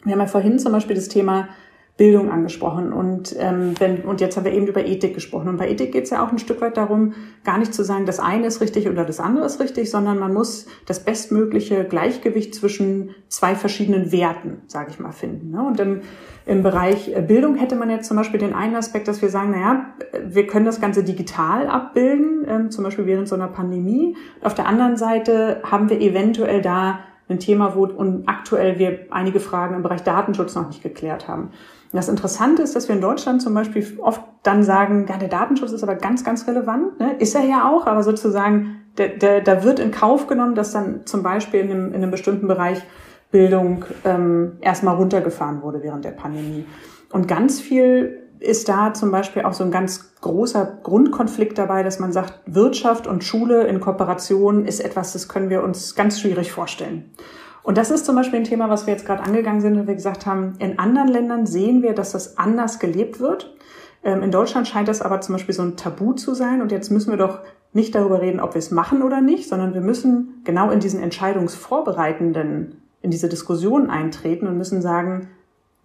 [0.02, 1.48] Wir haben ja vorhin zum Beispiel das Thema
[1.96, 5.70] Bildung angesprochen und ähm, wenn und jetzt haben wir eben über Ethik gesprochen und bei
[5.70, 8.46] Ethik geht es ja auch ein Stück weit darum, gar nicht zu sagen, das eine
[8.46, 13.54] ist richtig oder das andere ist richtig, sondern man muss das bestmögliche Gleichgewicht zwischen zwei
[13.54, 15.52] verschiedenen Werten, sage ich mal, finden.
[15.52, 15.66] Ne?
[15.66, 16.02] Und im,
[16.44, 19.52] im Bereich äh, Bildung hätte man jetzt zum Beispiel den einen Aspekt, dass wir sagen,
[19.52, 19.86] naja,
[20.22, 24.16] wir können das Ganze digital abbilden, ähm, zum Beispiel während so einer Pandemie.
[24.42, 29.40] Auf der anderen Seite haben wir eventuell da ein Thema, wo und aktuell wir einige
[29.40, 31.50] Fragen im Bereich Datenschutz noch nicht geklärt haben.
[31.92, 35.72] Das Interessante ist, dass wir in Deutschland zum Beispiel oft dann sagen, ja, der Datenschutz
[35.72, 36.98] ist aber ganz, ganz relevant.
[37.00, 37.16] Ne?
[37.18, 41.22] Ist er ja auch, aber sozusagen, der, da wird in Kauf genommen, dass dann zum
[41.22, 42.82] Beispiel in einem, in einem bestimmten Bereich
[43.30, 46.64] Bildung ähm, erstmal runtergefahren wurde während der Pandemie.
[47.12, 51.98] Und ganz viel ist da zum Beispiel auch so ein ganz großer Grundkonflikt dabei, dass
[51.98, 56.52] man sagt, Wirtschaft und Schule in Kooperation ist etwas, das können wir uns ganz schwierig
[56.52, 57.10] vorstellen.
[57.66, 59.96] Und das ist zum Beispiel ein Thema, was wir jetzt gerade angegangen sind, und wir
[59.96, 63.56] gesagt haben, in anderen Ländern sehen wir, dass das anders gelebt wird.
[64.04, 66.62] Ähm, in Deutschland scheint das aber zum Beispiel so ein Tabu zu sein.
[66.62, 67.40] Und jetzt müssen wir doch
[67.72, 71.02] nicht darüber reden, ob wir es machen oder nicht, sondern wir müssen genau in diesen
[71.02, 75.26] entscheidungsvorbereitenden, in diese Diskussion eintreten und müssen sagen,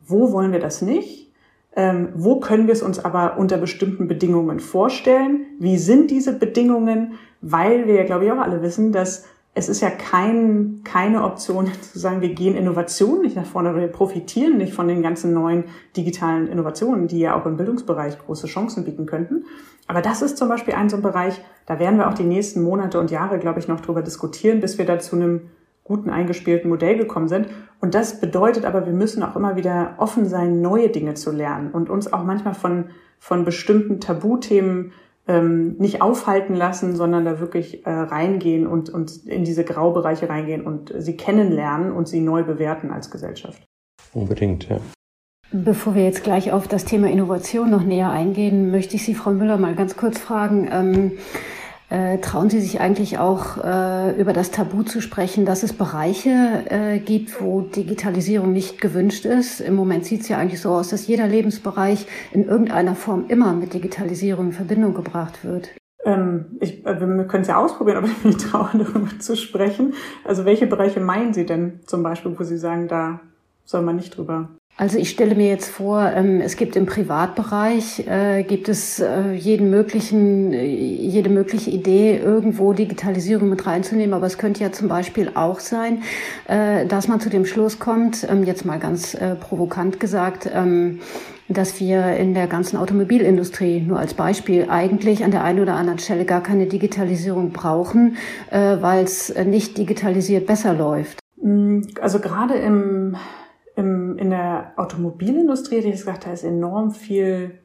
[0.06, 1.34] wo wollen wir das nicht?
[1.76, 5.48] Ähm, wo können wir es uns aber unter bestimmten Bedingungen vorstellen?
[5.58, 7.14] Wie sind diese Bedingungen?
[7.42, 12.00] Weil wir glaube ich, auch alle wissen, dass es ist ja kein, keine Option zu
[12.00, 16.48] sagen, wir gehen Innovationen nicht nach vorne, wir profitieren nicht von den ganzen neuen digitalen
[16.48, 19.46] Innovationen, die ja auch im Bildungsbereich große Chancen bieten könnten.
[19.88, 22.62] Aber das ist zum Beispiel ein so ein Bereich, da werden wir auch die nächsten
[22.62, 25.50] Monate und Jahre, glaube ich, noch drüber diskutieren, bis wir da zu einem
[25.84, 27.50] guten eingespielten Modell gekommen sind.
[27.82, 31.72] Und das bedeutet aber, wir müssen auch immer wieder offen sein, neue Dinge zu lernen
[31.72, 34.94] und uns auch manchmal von, von bestimmten Tabuthemen
[35.28, 40.66] ähm, nicht aufhalten lassen, sondern da wirklich äh, reingehen und, und in diese Graubereiche reingehen
[40.66, 43.64] und sie kennenlernen und sie neu bewerten als Gesellschaft.
[44.14, 44.80] Unbedingt, ja.
[45.54, 49.32] Bevor wir jetzt gleich auf das Thema Innovation noch näher eingehen, möchte ich Sie, Frau
[49.32, 50.70] Müller, mal ganz kurz fragen.
[50.72, 51.12] Ähm,
[51.92, 56.64] äh, trauen Sie sich eigentlich auch äh, über das Tabu zu sprechen, dass es Bereiche
[56.70, 59.60] äh, gibt, wo Digitalisierung nicht gewünscht ist?
[59.60, 63.52] Im Moment sieht es ja eigentlich so aus, dass jeder Lebensbereich in irgendeiner Form immer
[63.52, 65.70] mit Digitalisierung in Verbindung gebracht wird.
[66.06, 69.94] Ähm, ich, äh, wir können es ja ausprobieren, aber ich mich traue, darüber zu sprechen.
[70.24, 73.20] Also welche Bereiche meinen Sie denn zum Beispiel, wo Sie sagen, da
[73.66, 74.48] soll man nicht drüber
[74.82, 79.32] also ich stelle mir jetzt vor, ähm, es gibt im Privatbereich, äh, gibt es äh,
[79.34, 84.16] jeden möglichen, äh, jede mögliche Idee, irgendwo Digitalisierung mit reinzunehmen.
[84.16, 86.02] Aber es könnte ja zum Beispiel auch sein,
[86.48, 91.00] dass man zu dem Schluss kommt, ähm, jetzt mal ganz provokant gesagt, ähm,
[91.48, 96.00] dass wir in der ganzen Automobilindustrie nur als Beispiel eigentlich an der einen oder anderen
[96.00, 98.16] Stelle gar keine Digitalisierung brauchen,
[98.50, 101.20] weil es nicht digitalisiert besser läuft.
[101.42, 103.16] Mm, also gerade im
[103.76, 107.58] im, in der Automobilindustrie hätte ich gesagt, da ist enorm viel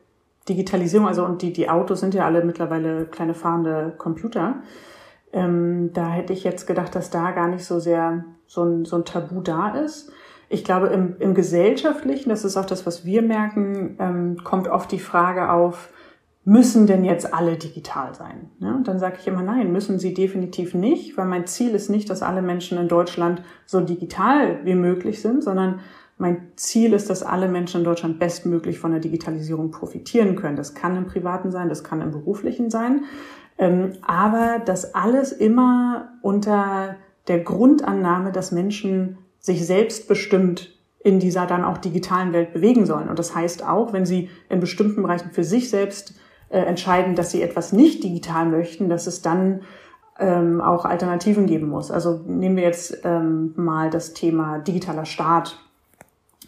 [0.49, 1.07] Digitalisierung.
[1.09, 4.63] Also und die, die Autos sind ja alle mittlerweile kleine fahrende Computer.
[5.33, 8.97] Ähm, da hätte ich jetzt gedacht, dass da gar nicht so sehr so ein, so
[8.97, 10.13] ein Tabu da ist.
[10.49, 14.93] ich glaube, im, im Gesellschaftlichen, das ist auch das, was wir merken, ähm, kommt oft
[14.93, 15.91] die Frage auf,
[16.47, 18.51] müssen denn jetzt alle digital sein?
[18.61, 22.09] Ja, dann sage ich immer, nein, müssen sie definitiv nicht, weil mein Ziel ist nicht,
[22.09, 25.81] dass alle Menschen in Deutschland so digital wie möglich sind, sondern
[26.19, 30.57] mein Ziel ist, dass alle Menschen in Deutschland bestmöglich von der Digitalisierung profitieren können.
[30.57, 33.05] Das kann im privaten sein, das kann im beruflichen sein,
[33.59, 36.95] ähm, aber das alles immer unter
[37.27, 43.09] der Grundannahme, dass Menschen sich selbstbestimmt in dieser dann auch digitalen Welt bewegen sollen.
[43.09, 46.15] Und das heißt auch, wenn sie in bestimmten Bereichen für sich selbst
[46.49, 49.63] äh, entscheiden, dass sie etwas nicht digital möchten, dass es dann
[50.19, 51.91] ähm, auch Alternativen geben muss.
[51.91, 55.59] Also nehmen wir jetzt ähm, mal das Thema digitaler Staat.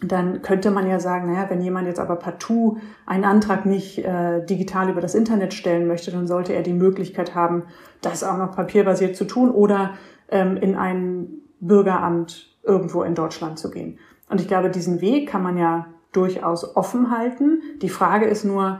[0.01, 4.43] Dann könnte man ja sagen, naja, wenn jemand jetzt aber partout einen Antrag nicht äh,
[4.45, 7.63] digital über das Internet stellen möchte, dann sollte er die Möglichkeit haben,
[8.01, 9.91] das auch noch papierbasiert zu tun oder
[10.29, 11.27] ähm, in ein
[11.59, 13.99] Bürgeramt irgendwo in Deutschland zu gehen.
[14.29, 17.61] Und ich glaube, diesen Weg kann man ja durchaus offen halten.
[17.81, 18.79] Die Frage ist nur,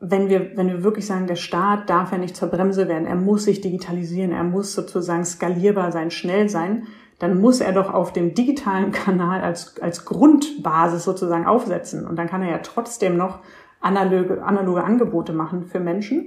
[0.00, 3.16] wenn wir, wenn wir wirklich sagen, der Staat darf ja nicht zur Bremse werden, er
[3.16, 6.86] muss sich digitalisieren, er muss sozusagen skalierbar sein, schnell sein,
[7.18, 12.06] dann muss er doch auf dem digitalen Kanal als, als Grundbasis sozusagen aufsetzen.
[12.06, 13.40] Und dann kann er ja trotzdem noch
[13.80, 16.26] analoge, analoge Angebote machen für Menschen.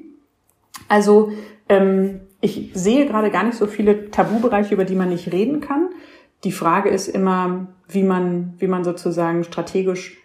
[0.87, 1.31] Also
[1.67, 5.89] ähm, ich sehe gerade gar nicht so viele Tabubereiche, über die man nicht reden kann.
[6.43, 10.18] Die Frage ist immer, wie man, wie man sozusagen strategisch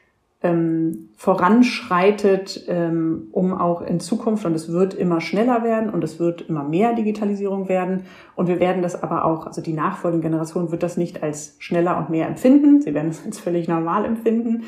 [0.44, 6.20] ähm, voranschreitet, ähm, um auch in Zukunft, und es wird immer schneller werden und es
[6.20, 8.02] wird immer mehr Digitalisierung werden.
[8.37, 11.96] Und wir werden das aber auch, also die nachfolgende Generation wird das nicht als schneller
[11.96, 12.83] und mehr empfinden.
[12.83, 14.64] Sie werden es als völlig normal empfinden.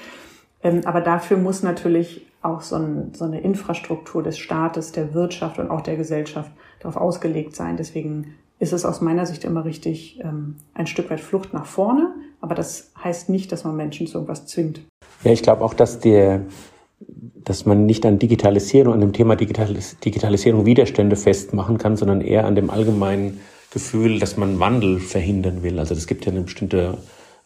[0.62, 5.58] Ähm, aber dafür muss natürlich auch so, ein, so eine Infrastruktur des Staates, der Wirtschaft
[5.58, 7.76] und auch der Gesellschaft darauf ausgelegt sein.
[7.76, 12.14] Deswegen ist es aus meiner Sicht immer richtig, ähm, ein Stück weit Flucht nach vorne.
[12.40, 14.80] Aber das heißt nicht, dass man Menschen zu irgendwas zwingt.
[15.24, 16.42] Ja, ich glaube auch, dass der,
[17.44, 22.46] dass man nicht an Digitalisierung, an dem Thema Digitalis Digitalisierung Widerstände festmachen kann, sondern eher
[22.46, 25.78] an dem allgemeinen Gefühl, dass man Wandel verhindern will.
[25.78, 26.98] Also es gibt ja eine bestimmte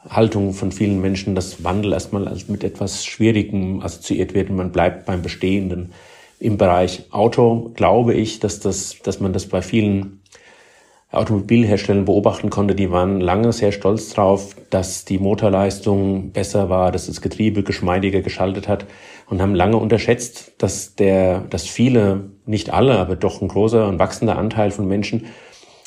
[0.08, 4.72] Haltung von vielen Menschen, dass Wandel erstmal als mit etwas Schwierigem assoziiert wird und man
[4.72, 5.92] bleibt beim Bestehenden.
[6.38, 10.19] Im Bereich Auto glaube ich, dass das, dass man das bei vielen
[11.12, 17.06] Automobilherstellern beobachten konnte, die waren lange sehr stolz drauf, dass die Motorleistung besser war, dass
[17.06, 18.86] das Getriebe geschmeidiger geschaltet hat
[19.28, 23.98] und haben lange unterschätzt, dass der, dass viele, nicht alle, aber doch ein großer und
[23.98, 25.26] wachsender Anteil von Menschen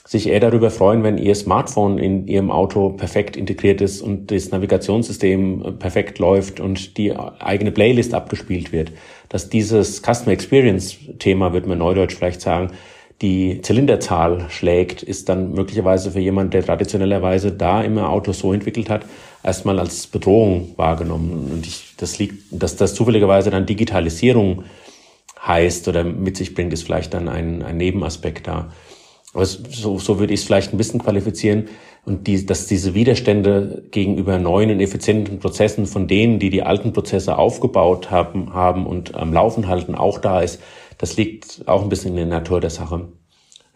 [0.05, 4.51] sich eher darüber freuen, wenn ihr Smartphone in ihrem Auto perfekt integriert ist und das
[4.51, 8.91] Navigationssystem perfekt läuft und die eigene Playlist abgespielt wird.
[9.29, 12.71] Dass dieses Customer Experience Thema, wird man neudeutsch vielleicht sagen,
[13.23, 18.89] die Zylinderzahl schlägt, ist dann möglicherweise für jemand, der traditionellerweise da immer Autos so entwickelt
[18.89, 19.05] hat,
[19.41, 21.49] erstmal als Bedrohung wahrgenommen.
[21.51, 24.65] Und ich, das liegt, dass das zufälligerweise dann Digitalisierung
[25.41, 28.73] heißt oder mit sich bringt, ist vielleicht dann ein, ein Nebenaspekt da.
[29.33, 31.69] Aber so, so würde ich es vielleicht ein bisschen qualifizieren.
[32.05, 36.91] Und die, dass diese Widerstände gegenüber neuen und effizienten Prozessen von denen, die die alten
[36.91, 40.59] Prozesse aufgebaut haben, haben und am Laufen halten, auch da ist,
[41.04, 43.10] das liegt auch ein bisschen in der Natur der Sache.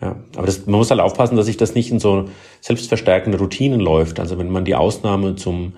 [0.01, 2.29] Ja, aber das, man muss halt aufpassen, dass sich das nicht in so
[2.61, 4.21] selbstverstärkende Routinen läuft.
[4.21, 5.73] Also wenn man die Ausnahme zum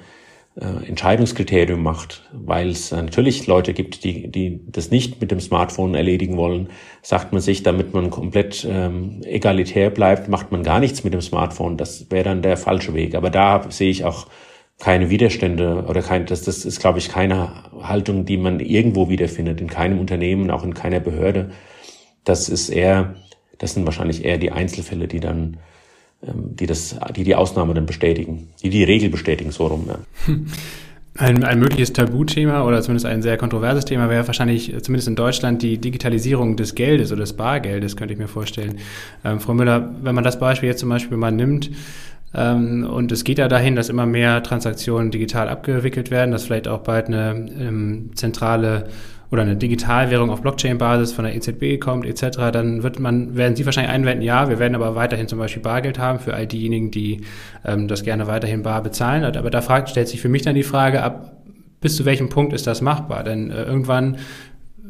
[0.61, 5.95] äh, Entscheidungskriterium macht, weil es natürlich Leute gibt, die, die das nicht mit dem Smartphone
[5.95, 6.69] erledigen wollen,
[7.01, 11.21] sagt man sich, damit man komplett ähm, egalitär bleibt, macht man gar nichts mit dem
[11.21, 11.77] Smartphone.
[11.77, 13.15] Das wäre dann der falsche Weg.
[13.15, 14.27] Aber da sehe ich auch
[14.79, 19.59] keine Widerstände oder kein, das, das ist, glaube ich, keine Haltung, die man irgendwo wiederfindet,
[19.59, 21.51] in keinem Unternehmen, auch in keiner Behörde.
[22.23, 23.15] Das ist eher,
[23.57, 25.57] das sind wahrscheinlich eher die Einzelfälle, die dann,
[26.25, 29.87] ähm, die das, die die Ausnahme dann bestätigen, die die Regel bestätigen, so rum.
[29.87, 30.33] Ja.
[31.17, 35.61] Ein, ein mögliches Tabuthema oder zumindest ein sehr kontroverses Thema wäre wahrscheinlich zumindest in Deutschland
[35.61, 38.77] die Digitalisierung des Geldes oder des Bargeldes, könnte ich mir vorstellen.
[39.25, 41.71] Ähm, Frau Müller, wenn man das Beispiel jetzt zum Beispiel mal nimmt,
[42.33, 46.79] und es geht ja dahin, dass immer mehr Transaktionen digital abgewickelt werden, dass vielleicht auch
[46.79, 48.85] bald eine ähm, zentrale
[49.31, 53.65] oder eine Digitalwährung auf Blockchain-Basis von der EZB kommt etc., dann wird man, werden Sie
[53.65, 57.21] wahrscheinlich einwenden, ja, wir werden aber weiterhin zum Beispiel Bargeld haben für all diejenigen, die
[57.63, 59.23] ähm, das gerne weiterhin bar bezahlen.
[59.23, 61.43] Aber da fragt, stellt sich für mich dann die Frage ab,
[61.79, 63.23] bis zu welchem Punkt ist das machbar?
[63.23, 64.17] Denn äh, irgendwann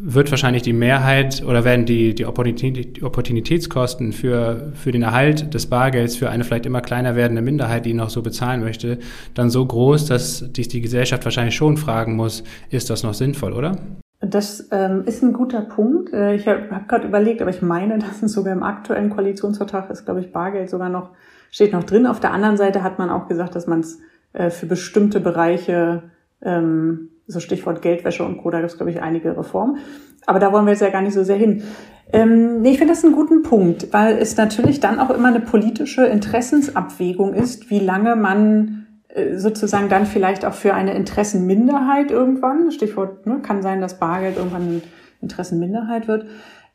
[0.02, 6.16] wird wahrscheinlich die Mehrheit oder werden die, die, Opportunitätskosten für, für den Erhalt des Bargelds
[6.16, 9.00] für eine vielleicht immer kleiner werdende Minderheit, die noch so bezahlen möchte,
[9.34, 13.54] dann so groß, dass sich die Gesellschaft wahrscheinlich schon fragen muss, ist das noch sinnvoll,
[13.54, 13.78] oder?
[14.22, 16.12] Das ähm, ist ein guter Punkt.
[16.14, 19.90] Äh, ich habe hab gerade überlegt, aber ich meine, dass es sogar im aktuellen Koalitionsvertrag
[19.90, 21.12] ist, glaube ich, Bargeld sogar noch,
[21.52, 22.06] steht noch drin.
[22.06, 24.00] Auf der anderen Seite hat man auch gesagt, dass man es
[24.34, 26.04] äh, für bestimmte Bereiche,
[26.42, 29.78] ähm, so Stichwort Geldwäsche und Co., da gibt es, glaube ich, einige Reformen.
[30.26, 31.64] Aber da wollen wir jetzt ja gar nicht so sehr hin.
[32.12, 35.40] Ähm, nee, ich finde das einen guten Punkt, weil es natürlich dann auch immer eine
[35.40, 42.72] politische Interessensabwägung ist, wie lange man äh, sozusagen dann vielleicht auch für eine Interessenminderheit irgendwann,
[42.72, 44.82] Stichwort, ne, kann sein, dass Bargeld irgendwann eine
[45.22, 46.26] Interessenminderheit wird,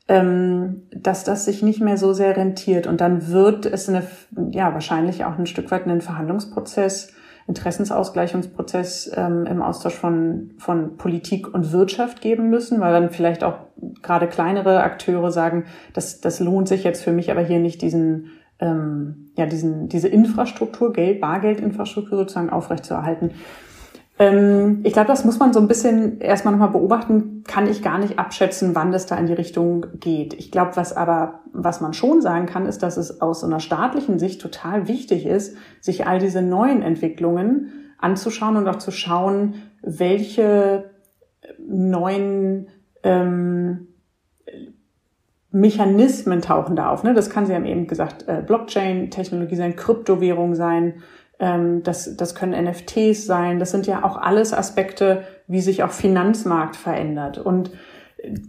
[0.06, 2.86] ähm, dass das sich nicht mehr so sehr rentiert.
[2.86, 4.04] Und dann wird es eine,
[4.52, 7.12] ja, wahrscheinlich auch ein Stück weit einen Verhandlungsprozess
[7.46, 13.58] Interessensausgleichungsprozess ähm, im Austausch von, von Politik und Wirtschaft geben müssen, weil dann vielleicht auch
[14.02, 18.30] gerade kleinere Akteure sagen, das, das lohnt sich jetzt für mich aber hier nicht diesen,
[18.60, 23.32] ähm, ja, diesen, diese Infrastruktur, Geld, Bargeldinfrastruktur sozusagen aufrechtzuerhalten.
[24.18, 27.42] Ähm, ich glaube, das muss man so ein bisschen erstmal nochmal beobachten.
[27.46, 30.34] Kann ich gar nicht abschätzen, wann das da in die Richtung geht.
[30.34, 33.60] Ich glaube, was aber, was man schon sagen kann, ist, dass es aus so einer
[33.60, 39.54] staatlichen Sicht total wichtig ist, sich all diese neuen Entwicklungen anzuschauen und auch zu schauen,
[39.82, 40.90] welche
[41.66, 42.68] neuen
[43.02, 43.88] ähm,
[45.50, 47.04] Mechanismen tauchen da auf.
[47.04, 47.14] Ne?
[47.14, 51.02] Das kann, Sie haben eben gesagt, äh, Blockchain-Technologie sein, Kryptowährung sein,
[51.82, 53.58] das, das können NFTs sein.
[53.58, 57.38] Das sind ja auch alles Aspekte, wie sich auch Finanzmarkt verändert.
[57.38, 57.70] Und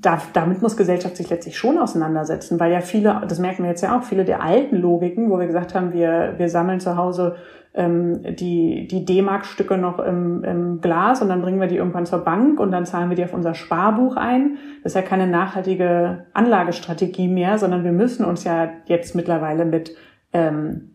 [0.01, 3.81] da, damit muss Gesellschaft sich letztlich schon auseinandersetzen, weil ja viele, das merken wir jetzt
[3.81, 7.35] ja auch, viele der alten Logiken, wo wir gesagt haben, wir, wir sammeln zu Hause
[7.73, 12.19] ähm, die, die D-Mark-Stücke noch im, im Glas und dann bringen wir die irgendwann zur
[12.19, 14.57] Bank und dann zahlen wir die auf unser Sparbuch ein.
[14.83, 19.95] Das ist ja keine nachhaltige Anlagestrategie mehr, sondern wir müssen uns ja jetzt mittlerweile mit
[20.31, 20.94] ähm,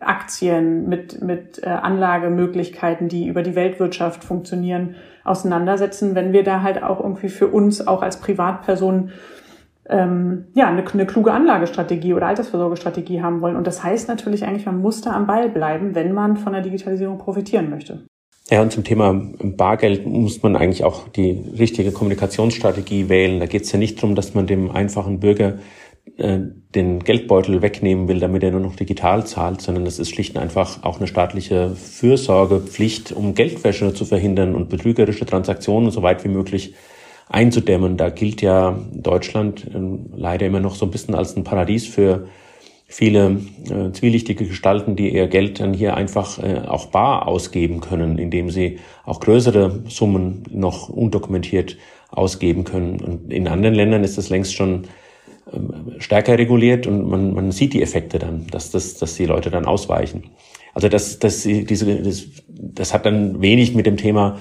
[0.00, 6.82] Aktien, mit, mit äh, Anlagemöglichkeiten, die über die Weltwirtschaft funktionieren, auseinandersetzen, wenn wir da halt
[6.82, 9.10] auch irgendwie für uns auch als Privatperson
[9.88, 13.56] ähm, ja, eine, eine kluge Anlagestrategie oder Altersvorsorgestrategie haben wollen.
[13.56, 16.62] Und das heißt natürlich eigentlich, man muss da am Ball bleiben, wenn man von der
[16.62, 18.06] Digitalisierung profitieren möchte.
[18.50, 23.38] Ja, und zum Thema Bargeld muss man eigentlich auch die richtige Kommunikationsstrategie wählen.
[23.38, 25.58] Da geht es ja nicht darum, dass man dem einfachen Bürger
[26.16, 26.38] äh,
[26.74, 30.42] den Geldbeutel wegnehmen will, damit er nur noch digital zahlt, sondern es ist schlicht und
[30.42, 36.28] einfach auch eine staatliche Fürsorgepflicht, um Geldwäsche zu verhindern und betrügerische Transaktionen so weit wie
[36.28, 36.74] möglich
[37.28, 37.96] einzudämmen.
[37.96, 42.28] Da gilt ja Deutschland ähm, leider immer noch so ein bisschen als ein Paradies für
[42.86, 48.18] viele äh, zwielichtige Gestalten, die ihr Geld dann hier einfach äh, auch bar ausgeben können,
[48.18, 51.76] indem sie auch größere Summen noch undokumentiert
[52.10, 53.00] ausgeben können.
[53.00, 54.88] Und in anderen Ländern ist das längst schon
[55.98, 59.66] stärker reguliert und man, man sieht die Effekte dann, dass, das, dass die Leute dann
[59.66, 60.24] ausweichen.
[60.74, 64.38] Also das, das, diese, das, das hat dann wenig mit dem Thema,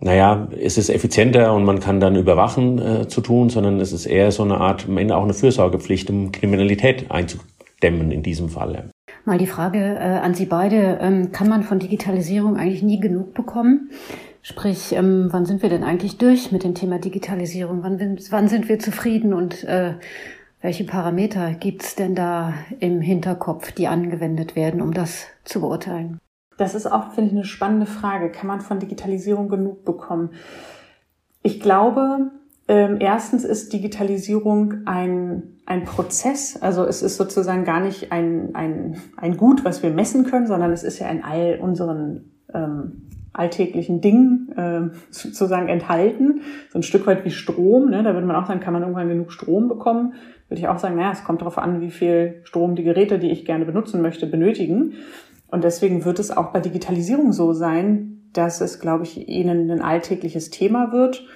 [0.00, 4.06] naja, es ist effizienter und man kann dann überwachen äh, zu tun, sondern es ist
[4.06, 8.90] eher so eine Art, am Ende auch eine Fürsorgepflicht, um Kriminalität einzudämmen in diesem Falle.
[9.24, 13.34] Mal die Frage äh, an Sie beide, ähm, kann man von Digitalisierung eigentlich nie genug
[13.34, 13.90] bekommen?
[14.48, 17.82] Sprich, ähm, wann sind wir denn eigentlich durch mit dem Thema Digitalisierung?
[17.82, 19.96] Wann, wann sind wir zufrieden und äh,
[20.62, 26.18] welche Parameter gibt's denn da im Hinterkopf, die angewendet werden, um das zu beurteilen?
[26.56, 28.32] Das ist auch, finde ich, eine spannende Frage.
[28.32, 30.30] Kann man von Digitalisierung genug bekommen?
[31.42, 32.30] Ich glaube,
[32.68, 36.56] ähm, erstens ist Digitalisierung ein, ein Prozess.
[36.56, 40.72] Also es ist sozusagen gar nicht ein, ein, ein Gut, was wir messen können, sondern
[40.72, 46.42] es ist ja in all unseren ähm, alltäglichen Dingen äh, sozusagen enthalten.
[46.70, 47.90] So ein Stück weit wie Strom.
[47.90, 48.02] Ne?
[48.02, 50.14] Da würde man auch sagen, kann man irgendwann genug Strom bekommen.
[50.48, 53.30] Würde ich auch sagen, naja, es kommt darauf an, wie viel Strom die Geräte, die
[53.30, 54.94] ich gerne benutzen möchte, benötigen.
[55.50, 59.80] Und deswegen wird es auch bei Digitalisierung so sein, dass es, glaube ich, ihnen ein
[59.80, 61.26] alltägliches Thema wird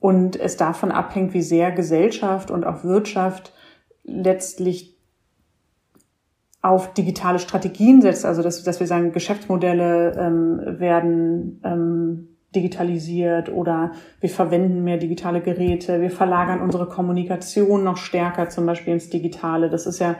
[0.00, 3.52] und es davon abhängt, wie sehr Gesellschaft und auch Wirtschaft
[4.04, 4.91] letztlich
[6.62, 13.92] auf digitale Strategien setzt, also dass, dass wir sagen, Geschäftsmodelle ähm, werden ähm, digitalisiert oder
[14.20, 19.70] wir verwenden mehr digitale Geräte, wir verlagern unsere Kommunikation noch stärker zum Beispiel ins Digitale.
[19.70, 20.16] Das ist ja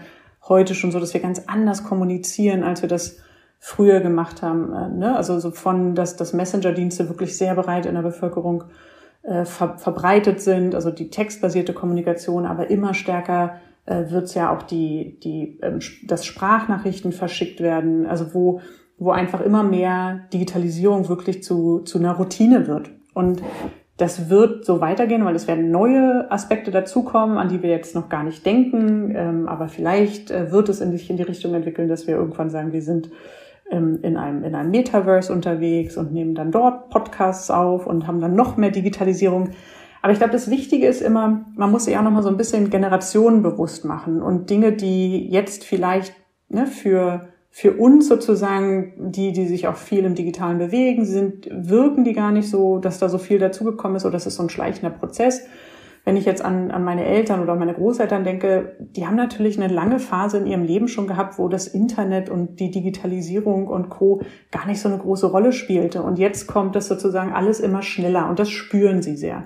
[0.48, 3.18] heute schon so, dass wir ganz anders kommunizieren, als wir das
[3.60, 4.72] früher gemacht haben.
[4.72, 5.16] Äh, ne?
[5.16, 8.64] Also so von, dass, dass Messenger-Dienste wirklich sehr bereit in der Bevölkerung
[9.22, 14.54] äh, ver verbreitet sind, also die textbasierte Kommunikation, aber immer stärker äh, wird es ja
[14.54, 18.60] auch die, die, ähm, dass Sprachnachrichten verschickt werden, also wo,
[18.98, 22.90] wo einfach immer mehr Digitalisierung wirklich zu, zu einer Routine wird.
[23.14, 23.42] Und
[23.96, 28.08] das wird so weitergehen, weil es werden neue Aspekte dazukommen, an die wir jetzt noch
[28.08, 29.14] gar nicht denken.
[29.14, 32.50] Ähm, aber vielleicht äh, wird es in die, in die Richtung entwickeln, dass wir irgendwann
[32.50, 33.10] sagen, wir sind
[33.70, 38.20] ähm, in einem, in einem Metaverse unterwegs und nehmen dann dort Podcasts auf und haben
[38.20, 39.50] dann noch mehr Digitalisierung.
[40.02, 42.36] Aber ich glaube, das Wichtige ist immer, man muss sich auch noch mal so ein
[42.36, 46.14] bisschen Generationen bewusst machen und Dinge, die jetzt vielleicht
[46.48, 52.02] ne, für für uns sozusagen, die, die sich auch viel im Digitalen bewegen, sind, wirken
[52.02, 54.48] die gar nicht so, dass da so viel dazugekommen ist oder das ist so ein
[54.48, 55.42] schleichender Prozess.
[56.04, 59.72] Wenn ich jetzt an, an meine Eltern oder meine Großeltern denke, die haben natürlich eine
[59.72, 64.22] lange Phase in ihrem Leben schon gehabt, wo das Internet und die Digitalisierung und Co.
[64.50, 66.02] gar nicht so eine große Rolle spielte.
[66.02, 69.44] Und jetzt kommt das sozusagen alles immer schneller und das spüren sie sehr.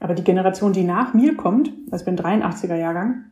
[0.00, 3.24] Aber die Generation, die nach mir kommt, also ich bin 83er Jahrgang,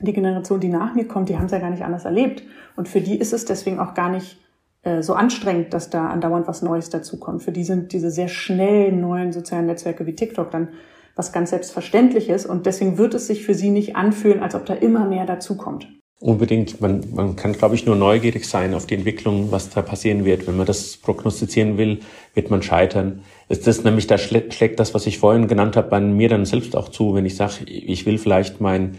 [0.00, 2.42] die Generation, die nach mir kommt, die haben es ja gar nicht anders erlebt.
[2.76, 4.38] Und für die ist es deswegen auch gar nicht
[4.82, 7.42] äh, so anstrengend, dass da andauernd was Neues dazukommt.
[7.42, 10.68] Für die sind diese sehr schnellen neuen sozialen Netzwerke wie TikTok dann
[11.16, 12.44] was ganz Selbstverständliches.
[12.44, 15.88] Und deswegen wird es sich für sie nicht anfühlen, als ob da immer mehr dazukommt.
[16.20, 16.80] Unbedingt.
[16.80, 20.46] Man, man kann, glaube ich, nur neugierig sein auf die Entwicklung, was da passieren wird.
[20.46, 22.00] Wenn man das prognostizieren will,
[22.34, 23.22] wird man scheitern.
[23.48, 26.76] Ist das nämlich, da schlägt das, was ich vorhin genannt habe, bei mir dann selbst
[26.76, 28.98] auch zu, wenn ich sage, ich will vielleicht mein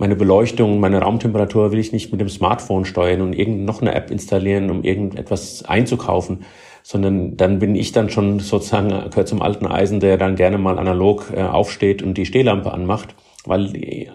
[0.00, 3.94] meine Beleuchtung, meine Raumtemperatur will ich nicht mit dem Smartphone steuern und irgend noch eine
[3.94, 6.44] App installieren, um irgendetwas einzukaufen,
[6.82, 10.78] sondern dann bin ich dann schon sozusagen gehört zum alten Eisen, der dann gerne mal
[10.78, 13.14] analog äh, aufsteht und die Stehlampe anmacht,
[13.44, 13.70] weil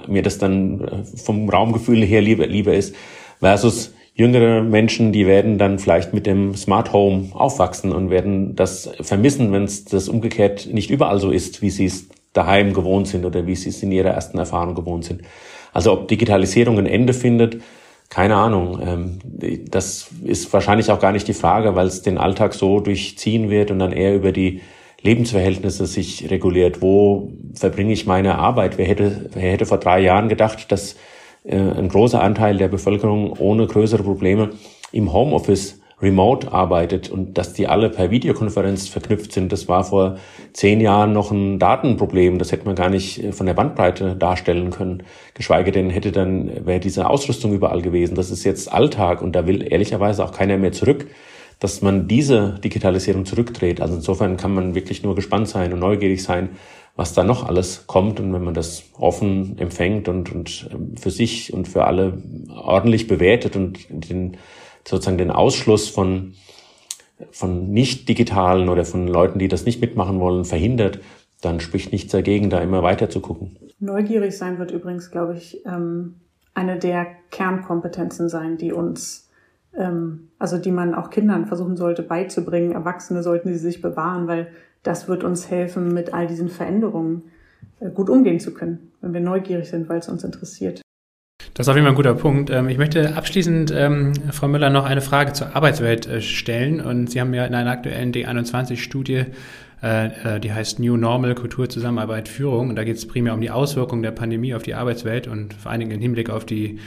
[0.07, 2.95] mir das dann äh, vom Raumgefühl her lieber, lieber ist,
[3.39, 8.89] versus jüngere Menschen, die werden dann vielleicht mit dem Smart Home aufwachsen und werden das
[9.01, 13.25] vermissen, wenn es das umgekehrt nicht überall so ist, wie sie es daheim gewohnt sind
[13.25, 15.21] oder wie sie es in ihrer ersten Erfahrung gewohnt sind.
[15.73, 17.61] Also ob Digitalisierung ein Ende findet,
[18.09, 18.79] keine Ahnung.
[18.81, 19.19] Ähm,
[19.69, 23.71] das ist wahrscheinlich auch gar nicht die Frage, weil es den Alltag so durchziehen wird
[23.71, 24.61] und dann eher über die
[25.01, 26.81] Lebensverhältnisse sich reguliert.
[26.81, 28.77] Wo verbringe ich meine Arbeit?
[28.77, 30.95] Wer hätte, wer hätte vor drei Jahren gedacht, dass
[31.47, 34.51] ein großer Anteil der Bevölkerung ohne größere Probleme
[34.91, 40.17] im Homeoffice remote arbeitet und dass die alle per Videokonferenz verknüpft sind, das war vor
[40.51, 42.37] zehn Jahren noch ein Datenproblem.
[42.37, 45.03] Das hätte man gar nicht äh, von der Bandbreite darstellen können.
[45.33, 48.15] Geschweige denn hätte dann, wäre diese Ausrüstung überall gewesen.
[48.15, 51.07] Das ist jetzt Alltag und da will ehrlicherweise auch keiner mehr zurück,
[51.59, 53.79] dass man diese Digitalisierung zurückdreht.
[53.79, 56.49] Also insofern kann man wirklich nur gespannt sein und neugierig sein,
[56.95, 58.19] was da noch alles kommt.
[58.19, 63.07] Und wenn man das offen empfängt und, und ähm, für sich und für alle ordentlich
[63.07, 64.37] bewertet und den
[64.87, 66.33] sozusagen den Ausschluss von,
[67.31, 70.99] von nicht-digitalen oder von Leuten, die das nicht mitmachen wollen, verhindert,
[71.41, 73.57] dann spricht nichts dagegen, da immer weiter zu gucken.
[73.79, 76.21] Neugierig sein wird übrigens, glaube ich, ähm,
[76.53, 79.29] eine der Kernkompetenzen sein, die uns,
[79.75, 82.71] ähm, also die man auch Kindern versuchen sollte beizubringen.
[82.71, 84.47] Erwachsene sollten sie sich bewahren, weil
[84.85, 87.23] das wird uns helfen, mit all diesen Veränderungen
[87.79, 90.81] äh, gut umgehen zu können, wenn wir neugierig sind, weil es uns interessiert.
[91.55, 92.49] Das ist auf jeden Fall ein guter Punkt.
[92.49, 96.81] Ähm, ich möchte abschließend, ähm, Frau Müller, noch eine Frage zur Arbeitswelt äh, stellen.
[96.81, 99.25] Und Sie haben ja in einer aktuellen D21-Studie,
[99.81, 102.69] äh, die heißt New Normal, Kultur, Zusammenarbeit, Führung.
[102.69, 105.71] Und da geht es primär um die Auswirkungen der Pandemie auf die Arbeitswelt und vor
[105.71, 106.79] allen Dingen im Hinblick auf die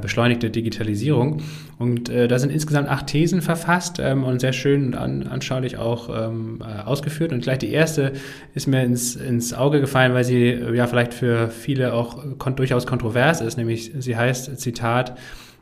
[0.00, 1.42] beschleunigte Digitalisierung.
[1.78, 5.76] Und äh, da sind insgesamt acht Thesen verfasst ähm, und sehr schön und an, anschaulich
[5.76, 7.32] auch ähm, äh, ausgeführt.
[7.32, 8.12] Und gleich die erste
[8.54, 12.56] ist mir ins, ins Auge gefallen, weil sie äh, ja vielleicht für viele auch kon
[12.56, 15.18] durchaus kontrovers ist, nämlich sie heißt, Zitat,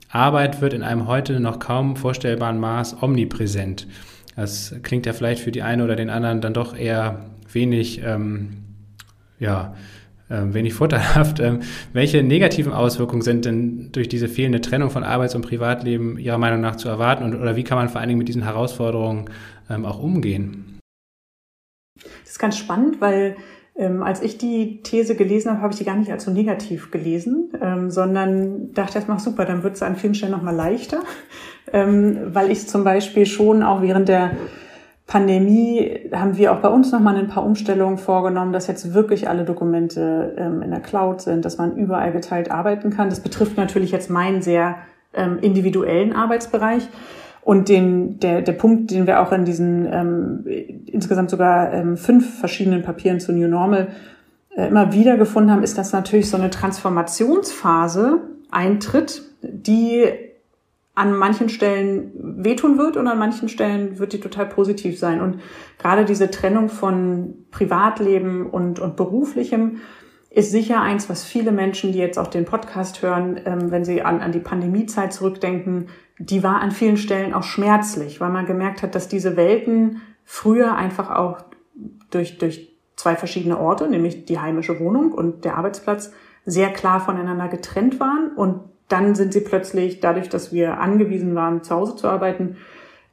[0.08, 3.88] Arbeit wird in einem heute noch kaum vorstellbaren Maß omnipräsent.
[4.36, 8.58] Das klingt ja vielleicht für die eine oder den anderen dann doch eher wenig, ähm,
[9.38, 9.74] ja,
[10.54, 11.40] wenig vorteilhaft.
[11.40, 11.60] Ähm,
[11.92, 16.60] welche negativen Auswirkungen sind denn durch diese fehlende Trennung von Arbeits- und Privatleben Ihrer Meinung
[16.60, 19.30] nach zu erwarten und, oder wie kann man vor allen Dingen mit diesen Herausforderungen
[19.70, 20.78] ähm, auch umgehen?
[22.22, 23.36] Das ist ganz spannend, weil
[23.74, 26.90] ähm, als ich die These gelesen habe, habe ich die gar nicht als so negativ
[26.90, 31.00] gelesen, ähm, sondern dachte erstmal, super, dann wird es an vielen Stellen nochmal leichter,
[31.72, 34.32] ähm, weil ich zum Beispiel schon auch während der
[35.06, 39.44] Pandemie haben wir auch bei uns nochmal ein paar Umstellungen vorgenommen, dass jetzt wirklich alle
[39.44, 43.10] Dokumente ähm, in der Cloud sind, dass man überall geteilt arbeiten kann.
[43.10, 44.76] Das betrifft natürlich jetzt meinen sehr
[45.12, 46.88] ähm, individuellen Arbeitsbereich.
[47.42, 50.44] Und den, der, der Punkt, den wir auch in diesen ähm,
[50.86, 53.88] insgesamt sogar ähm, fünf verschiedenen Papieren zu New Normal
[54.56, 58.20] äh, immer wieder gefunden haben, ist, dass natürlich so eine Transformationsphase
[58.52, 60.04] eintritt, die
[60.94, 62.12] an manchen Stellen
[62.44, 65.20] wehtun wird und an manchen Stellen wird die total positiv sein.
[65.20, 65.40] Und
[65.78, 69.80] gerade diese Trennung von Privatleben und, und beruflichem
[70.28, 74.02] ist sicher eins, was viele Menschen, die jetzt auch den Podcast hören, ähm, wenn sie
[74.02, 75.88] an, an die Pandemiezeit zurückdenken,
[76.18, 80.76] die war an vielen Stellen auch schmerzlich, weil man gemerkt hat, dass diese Welten früher
[80.76, 81.38] einfach auch
[82.10, 86.12] durch, durch zwei verschiedene Orte, nämlich die heimische Wohnung und der Arbeitsplatz,
[86.44, 88.60] sehr klar voneinander getrennt waren und
[88.92, 92.56] dann sind sie plötzlich, dadurch, dass wir angewiesen waren, zu Hause zu arbeiten,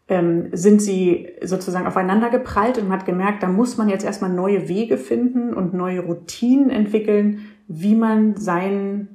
[0.09, 4.31] ähm, sind sie sozusagen aufeinander geprallt und man hat gemerkt, da muss man jetzt erstmal
[4.31, 9.07] neue Wege finden und neue Routinen entwickeln, wie man sein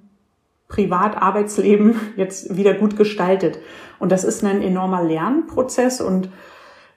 [0.68, 3.58] Privat-Arbeitsleben jetzt wieder gut gestaltet.
[3.98, 6.30] Und das ist ein enormer Lernprozess und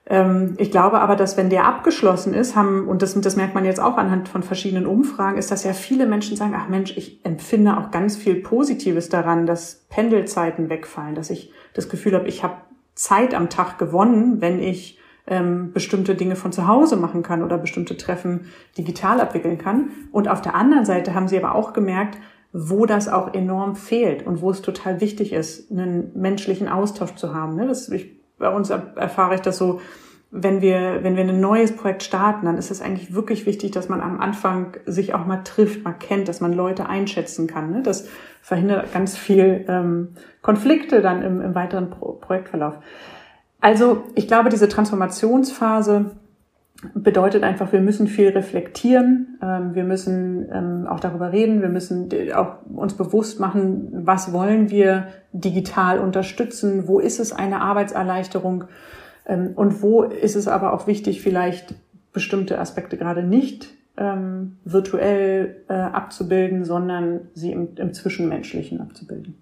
[0.09, 3.81] ich glaube aber, dass wenn der abgeschlossen ist, haben, und das, das merkt man jetzt
[3.81, 7.77] auch anhand von verschiedenen Umfragen, ist, dass ja viele Menschen sagen, ach Mensch, ich empfinde
[7.77, 12.55] auch ganz viel Positives daran, dass Pendelzeiten wegfallen, dass ich das Gefühl habe, ich habe
[12.95, 14.97] Zeit am Tag gewonnen, wenn ich
[15.27, 18.45] ähm, bestimmte Dinge von zu Hause machen kann oder bestimmte Treffen
[18.77, 19.91] digital abwickeln kann.
[20.13, 22.17] Und auf der anderen Seite haben sie aber auch gemerkt,
[22.53, 27.33] wo das auch enorm fehlt und wo es total wichtig ist, einen menschlichen Austausch zu
[27.33, 27.55] haben.
[27.55, 27.67] Ne?
[27.67, 29.81] Das, ich, bei uns erfahre ich das so,
[30.29, 33.87] wenn wir, wenn wir ein neues Projekt starten, dann ist es eigentlich wirklich wichtig, dass
[33.87, 37.71] man am Anfang sich auch mal trifft, mal kennt, dass man Leute einschätzen kann.
[37.71, 37.81] Ne?
[37.81, 38.09] Das
[38.41, 42.75] verhindert ganz viel ähm, Konflikte dann im, im weiteren Pro Projektverlauf.
[43.61, 46.11] Also ich glaube, diese Transformationsphase
[46.93, 52.09] bedeutet einfach, wir müssen viel reflektieren, ähm, wir müssen ähm, auch darüber reden, wir müssen
[52.33, 58.65] auch uns bewusst machen, was wollen wir digital unterstützen, wo ist es eine Arbeitserleichterung
[59.25, 61.73] ähm, und wo ist es aber auch wichtig, vielleicht
[62.13, 63.73] bestimmte Aspekte gerade nicht
[64.63, 69.41] virtuell äh, abzubilden, sondern sie im, im Zwischenmenschlichen abzubilden.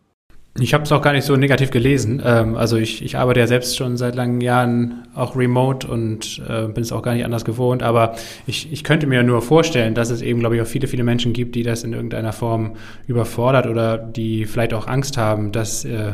[0.57, 2.21] Ich habe es auch gar nicht so negativ gelesen.
[2.23, 6.67] Ähm, also ich, ich arbeite ja selbst schon seit langen Jahren auch remote und äh,
[6.67, 7.83] bin es auch gar nicht anders gewohnt.
[7.83, 8.15] Aber
[8.47, 11.33] ich, ich könnte mir nur vorstellen, dass es eben, glaube ich, auch viele, viele Menschen
[11.33, 16.13] gibt, die das in irgendeiner Form überfordert oder die vielleicht auch Angst haben, dass, äh,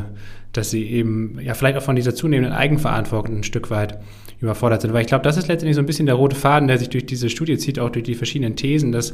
[0.53, 3.99] dass sie eben ja vielleicht auch von dieser zunehmenden Eigenverantwortung ein Stück weit
[4.41, 4.93] überfordert sind.
[4.93, 7.05] Weil ich glaube, das ist letztendlich so ein bisschen der rote Faden, der sich durch
[7.05, 9.13] diese Studie zieht, auch durch die verschiedenen Thesen, dass,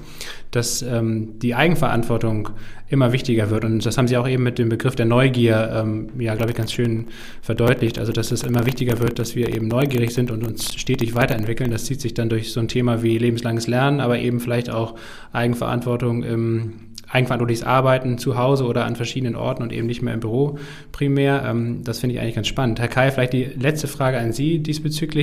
[0.52, 2.50] dass ähm, die Eigenverantwortung
[2.90, 3.66] immer wichtiger wird.
[3.66, 6.58] Und das haben Sie auch eben mit dem Begriff der Neugier, ähm, ja, glaube ich,
[6.58, 7.08] ganz schön
[7.42, 8.00] verdeutlicht.
[8.00, 11.72] Also, dass es immer wichtiger wird, dass wir eben neugierig sind und uns stetig weiterentwickeln.
[11.72, 14.96] Das zieht sich dann durch so ein Thema wie lebenslanges Lernen, aber eben vielleicht auch
[15.34, 16.74] Eigenverantwortung im
[17.10, 20.58] eigenverantwortliches Arbeiten zu Hause oder an verschiedenen Orten und eben nicht mehr im Büro
[20.92, 21.44] primär.
[21.46, 22.80] Ähm, das finde ich eigentlich ganz spannend.
[22.80, 25.17] Herr Kai, vielleicht die letzte Frage an Sie diesbezüglich.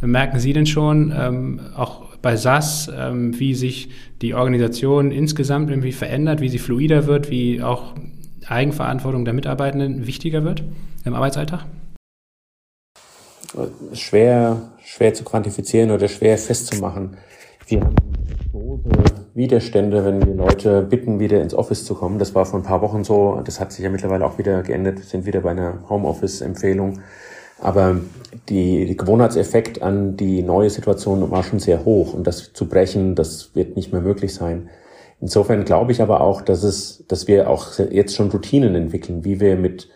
[0.00, 3.90] Merken Sie denn schon, ähm, auch bei SAS, ähm, wie sich
[4.22, 7.94] die Organisation insgesamt irgendwie verändert, wie sie fluider wird, wie auch
[8.46, 10.64] Eigenverantwortung der Mitarbeitenden wichtiger wird
[11.04, 11.66] im Arbeitsalltag?
[13.92, 17.16] Schwer, schwer zu quantifizieren oder schwer festzumachen.
[17.66, 17.94] Wir haben
[18.52, 18.88] große
[19.34, 22.18] Widerstände, wenn wir Leute bitten, wieder ins Office zu kommen.
[22.18, 23.40] Das war vor ein paar Wochen so.
[23.44, 24.98] Das hat sich ja mittlerweile auch wieder geändert.
[24.98, 27.00] Wir sind wieder bei einer Homeoffice-Empfehlung.
[27.58, 28.00] Aber
[28.48, 32.14] die, die Gewohnheitseffekt an die neue Situation war schon sehr hoch.
[32.14, 34.68] Und das zu brechen, das wird nicht mehr möglich sein.
[35.20, 39.40] Insofern glaube ich aber auch, dass es, dass wir auch jetzt schon Routinen entwickeln, wie
[39.40, 39.88] wir mit,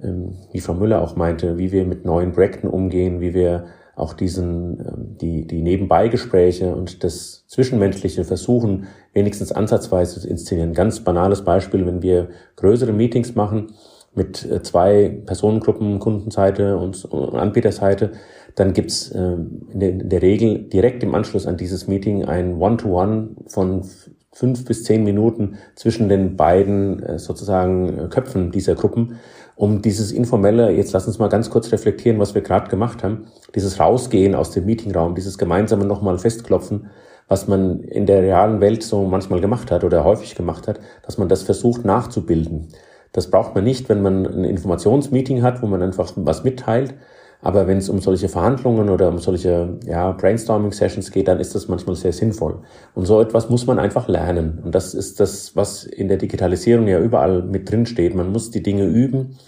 [0.00, 4.12] ähm, wie Frau Müller auch meinte, wie wir mit neuen Projekten umgehen, wie wir auch
[4.12, 10.74] diesen, ähm, die, die Nebenbeigespräche und das Zwischenmenschliche versuchen, wenigstens ansatzweise zu inszenieren.
[10.74, 13.72] Ganz banales Beispiel, wenn wir größere Meetings machen
[14.18, 18.12] mit äh, zwei Personengruppen, Kundenseite und Anbieterseite,
[18.54, 23.50] dann gibt's ähm, in der Regel direkt im Anschluss an dieses Meeting ein One-to-One -One
[23.50, 23.84] von
[24.32, 29.18] fünf bis zehn Minuten zwischen den beiden äh, sozusagen äh, Köpfen dieser Gruppen,
[29.56, 33.26] um dieses informelle, jetzt lass uns mal ganz kurz reflektieren, was wir gerade gemacht haben,
[33.54, 36.90] dieses Rausgehen aus dem Meetingraum, dieses gemeinsame nochmal festklopfen,
[37.26, 41.18] was man in der realen Welt so manchmal gemacht hat oder häufig gemacht hat, dass
[41.18, 42.68] man das versucht nachzubilden.
[43.12, 46.94] Das braucht man nicht, wenn man ein Informationsmeeting hat, wo man einfach was mitteilt.
[47.40, 51.68] Aber wenn es um solche Verhandlungen oder um solche ja, Brainstorming-Sessions geht, dann ist das
[51.68, 52.58] manchmal sehr sinnvoll.
[52.94, 54.60] Und so etwas muss man einfach lernen.
[54.64, 58.14] Und das ist das, was in der Digitalisierung ja überall mit drin steht.
[58.16, 59.38] Man muss die Dinge üben.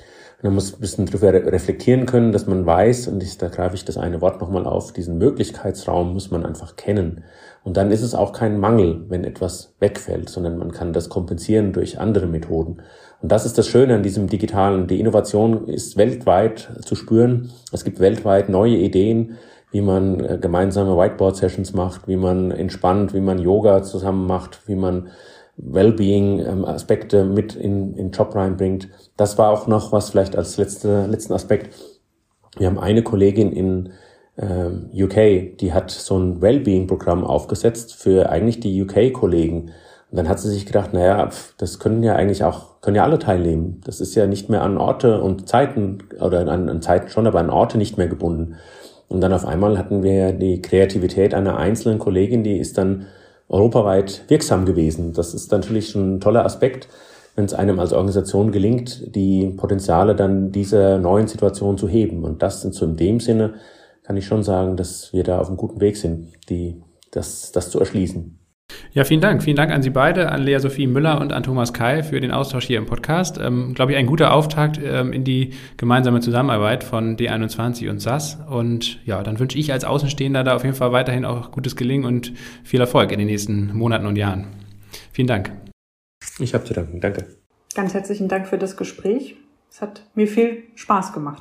[0.43, 3.85] Man muss ein bisschen darüber reflektieren können, dass man weiß, und ich, da greife ich
[3.85, 7.25] das eine Wort nochmal auf, diesen Möglichkeitsraum muss man einfach kennen.
[7.63, 11.75] Und dann ist es auch kein Mangel, wenn etwas wegfällt, sondern man kann das kompensieren
[11.75, 12.81] durch andere Methoden.
[13.23, 14.87] Und das ist das Schöne an diesem Digitalen.
[14.87, 17.51] Die Innovation ist weltweit zu spüren.
[17.71, 19.37] Es gibt weltweit neue Ideen,
[19.71, 24.75] wie man äh, gemeinsame Whiteboard-Sessions macht, wie man entspannt, wie man Yoga zusammen macht, wie
[24.75, 25.09] man
[25.57, 28.89] Wellbeing-Aspekte mit in, in Job reinbringt.
[29.17, 31.75] Das war auch noch was vielleicht als letzte, letzten Aspekt.
[32.57, 33.91] Wir haben eine Kollegin in
[34.39, 39.73] ähm, UK, die hat so ein Wellbeing-Programm aufgesetzt für eigentlich die UK-Kollegen.
[40.11, 43.21] Und dann hat sie sich gedacht, naja, das können ja eigentlich auch, können ja alle
[43.21, 43.81] teilnehmen.
[43.85, 47.39] Das ist ja nicht mehr an Orte und Zeiten, oder an, an Zeiten schon, aber
[47.39, 48.57] an Orte nicht mehr gebunden.
[49.09, 53.07] Und dann auf einmal hatten wir die Kreativität einer einzelnen Kollegin, die ist dann
[53.49, 55.13] europaweit wirksam gewesen.
[55.13, 56.89] Das ist natürlich schon ein toller Aspekt,
[57.37, 62.25] wenn es einem als Organisation gelingt, die Potenziale dann dieser neuen Situation zu heben.
[62.25, 63.55] Und das sind so in dem Sinne,
[64.03, 66.83] kann ich schon sagen, dass wir da auf einem guten Weg sind, die,
[67.13, 68.40] das, das zu erschließen.
[68.93, 69.43] Ja, vielen Dank.
[69.43, 72.33] Vielen Dank an Sie beide, an Lea Sophie Müller und an Thomas Keil für den
[72.33, 73.39] Austausch hier im Podcast.
[73.39, 78.39] Ähm, Glaube ich, ein guter Auftakt ähm, in die gemeinsame Zusammenarbeit von D21 und SAS.
[78.49, 82.05] Und ja, dann wünsche ich als Außenstehender da auf jeden Fall weiterhin auch gutes Gelingen
[82.05, 82.33] und
[82.65, 84.47] viel Erfolg in den nächsten Monaten und Jahren.
[85.13, 85.53] Vielen Dank.
[86.39, 87.01] Ich habe zu danken.
[87.01, 87.27] Danke.
[87.75, 89.37] Ganz herzlichen Dank für das Gespräch.
[89.71, 91.41] Es hat mir viel Spaß gemacht.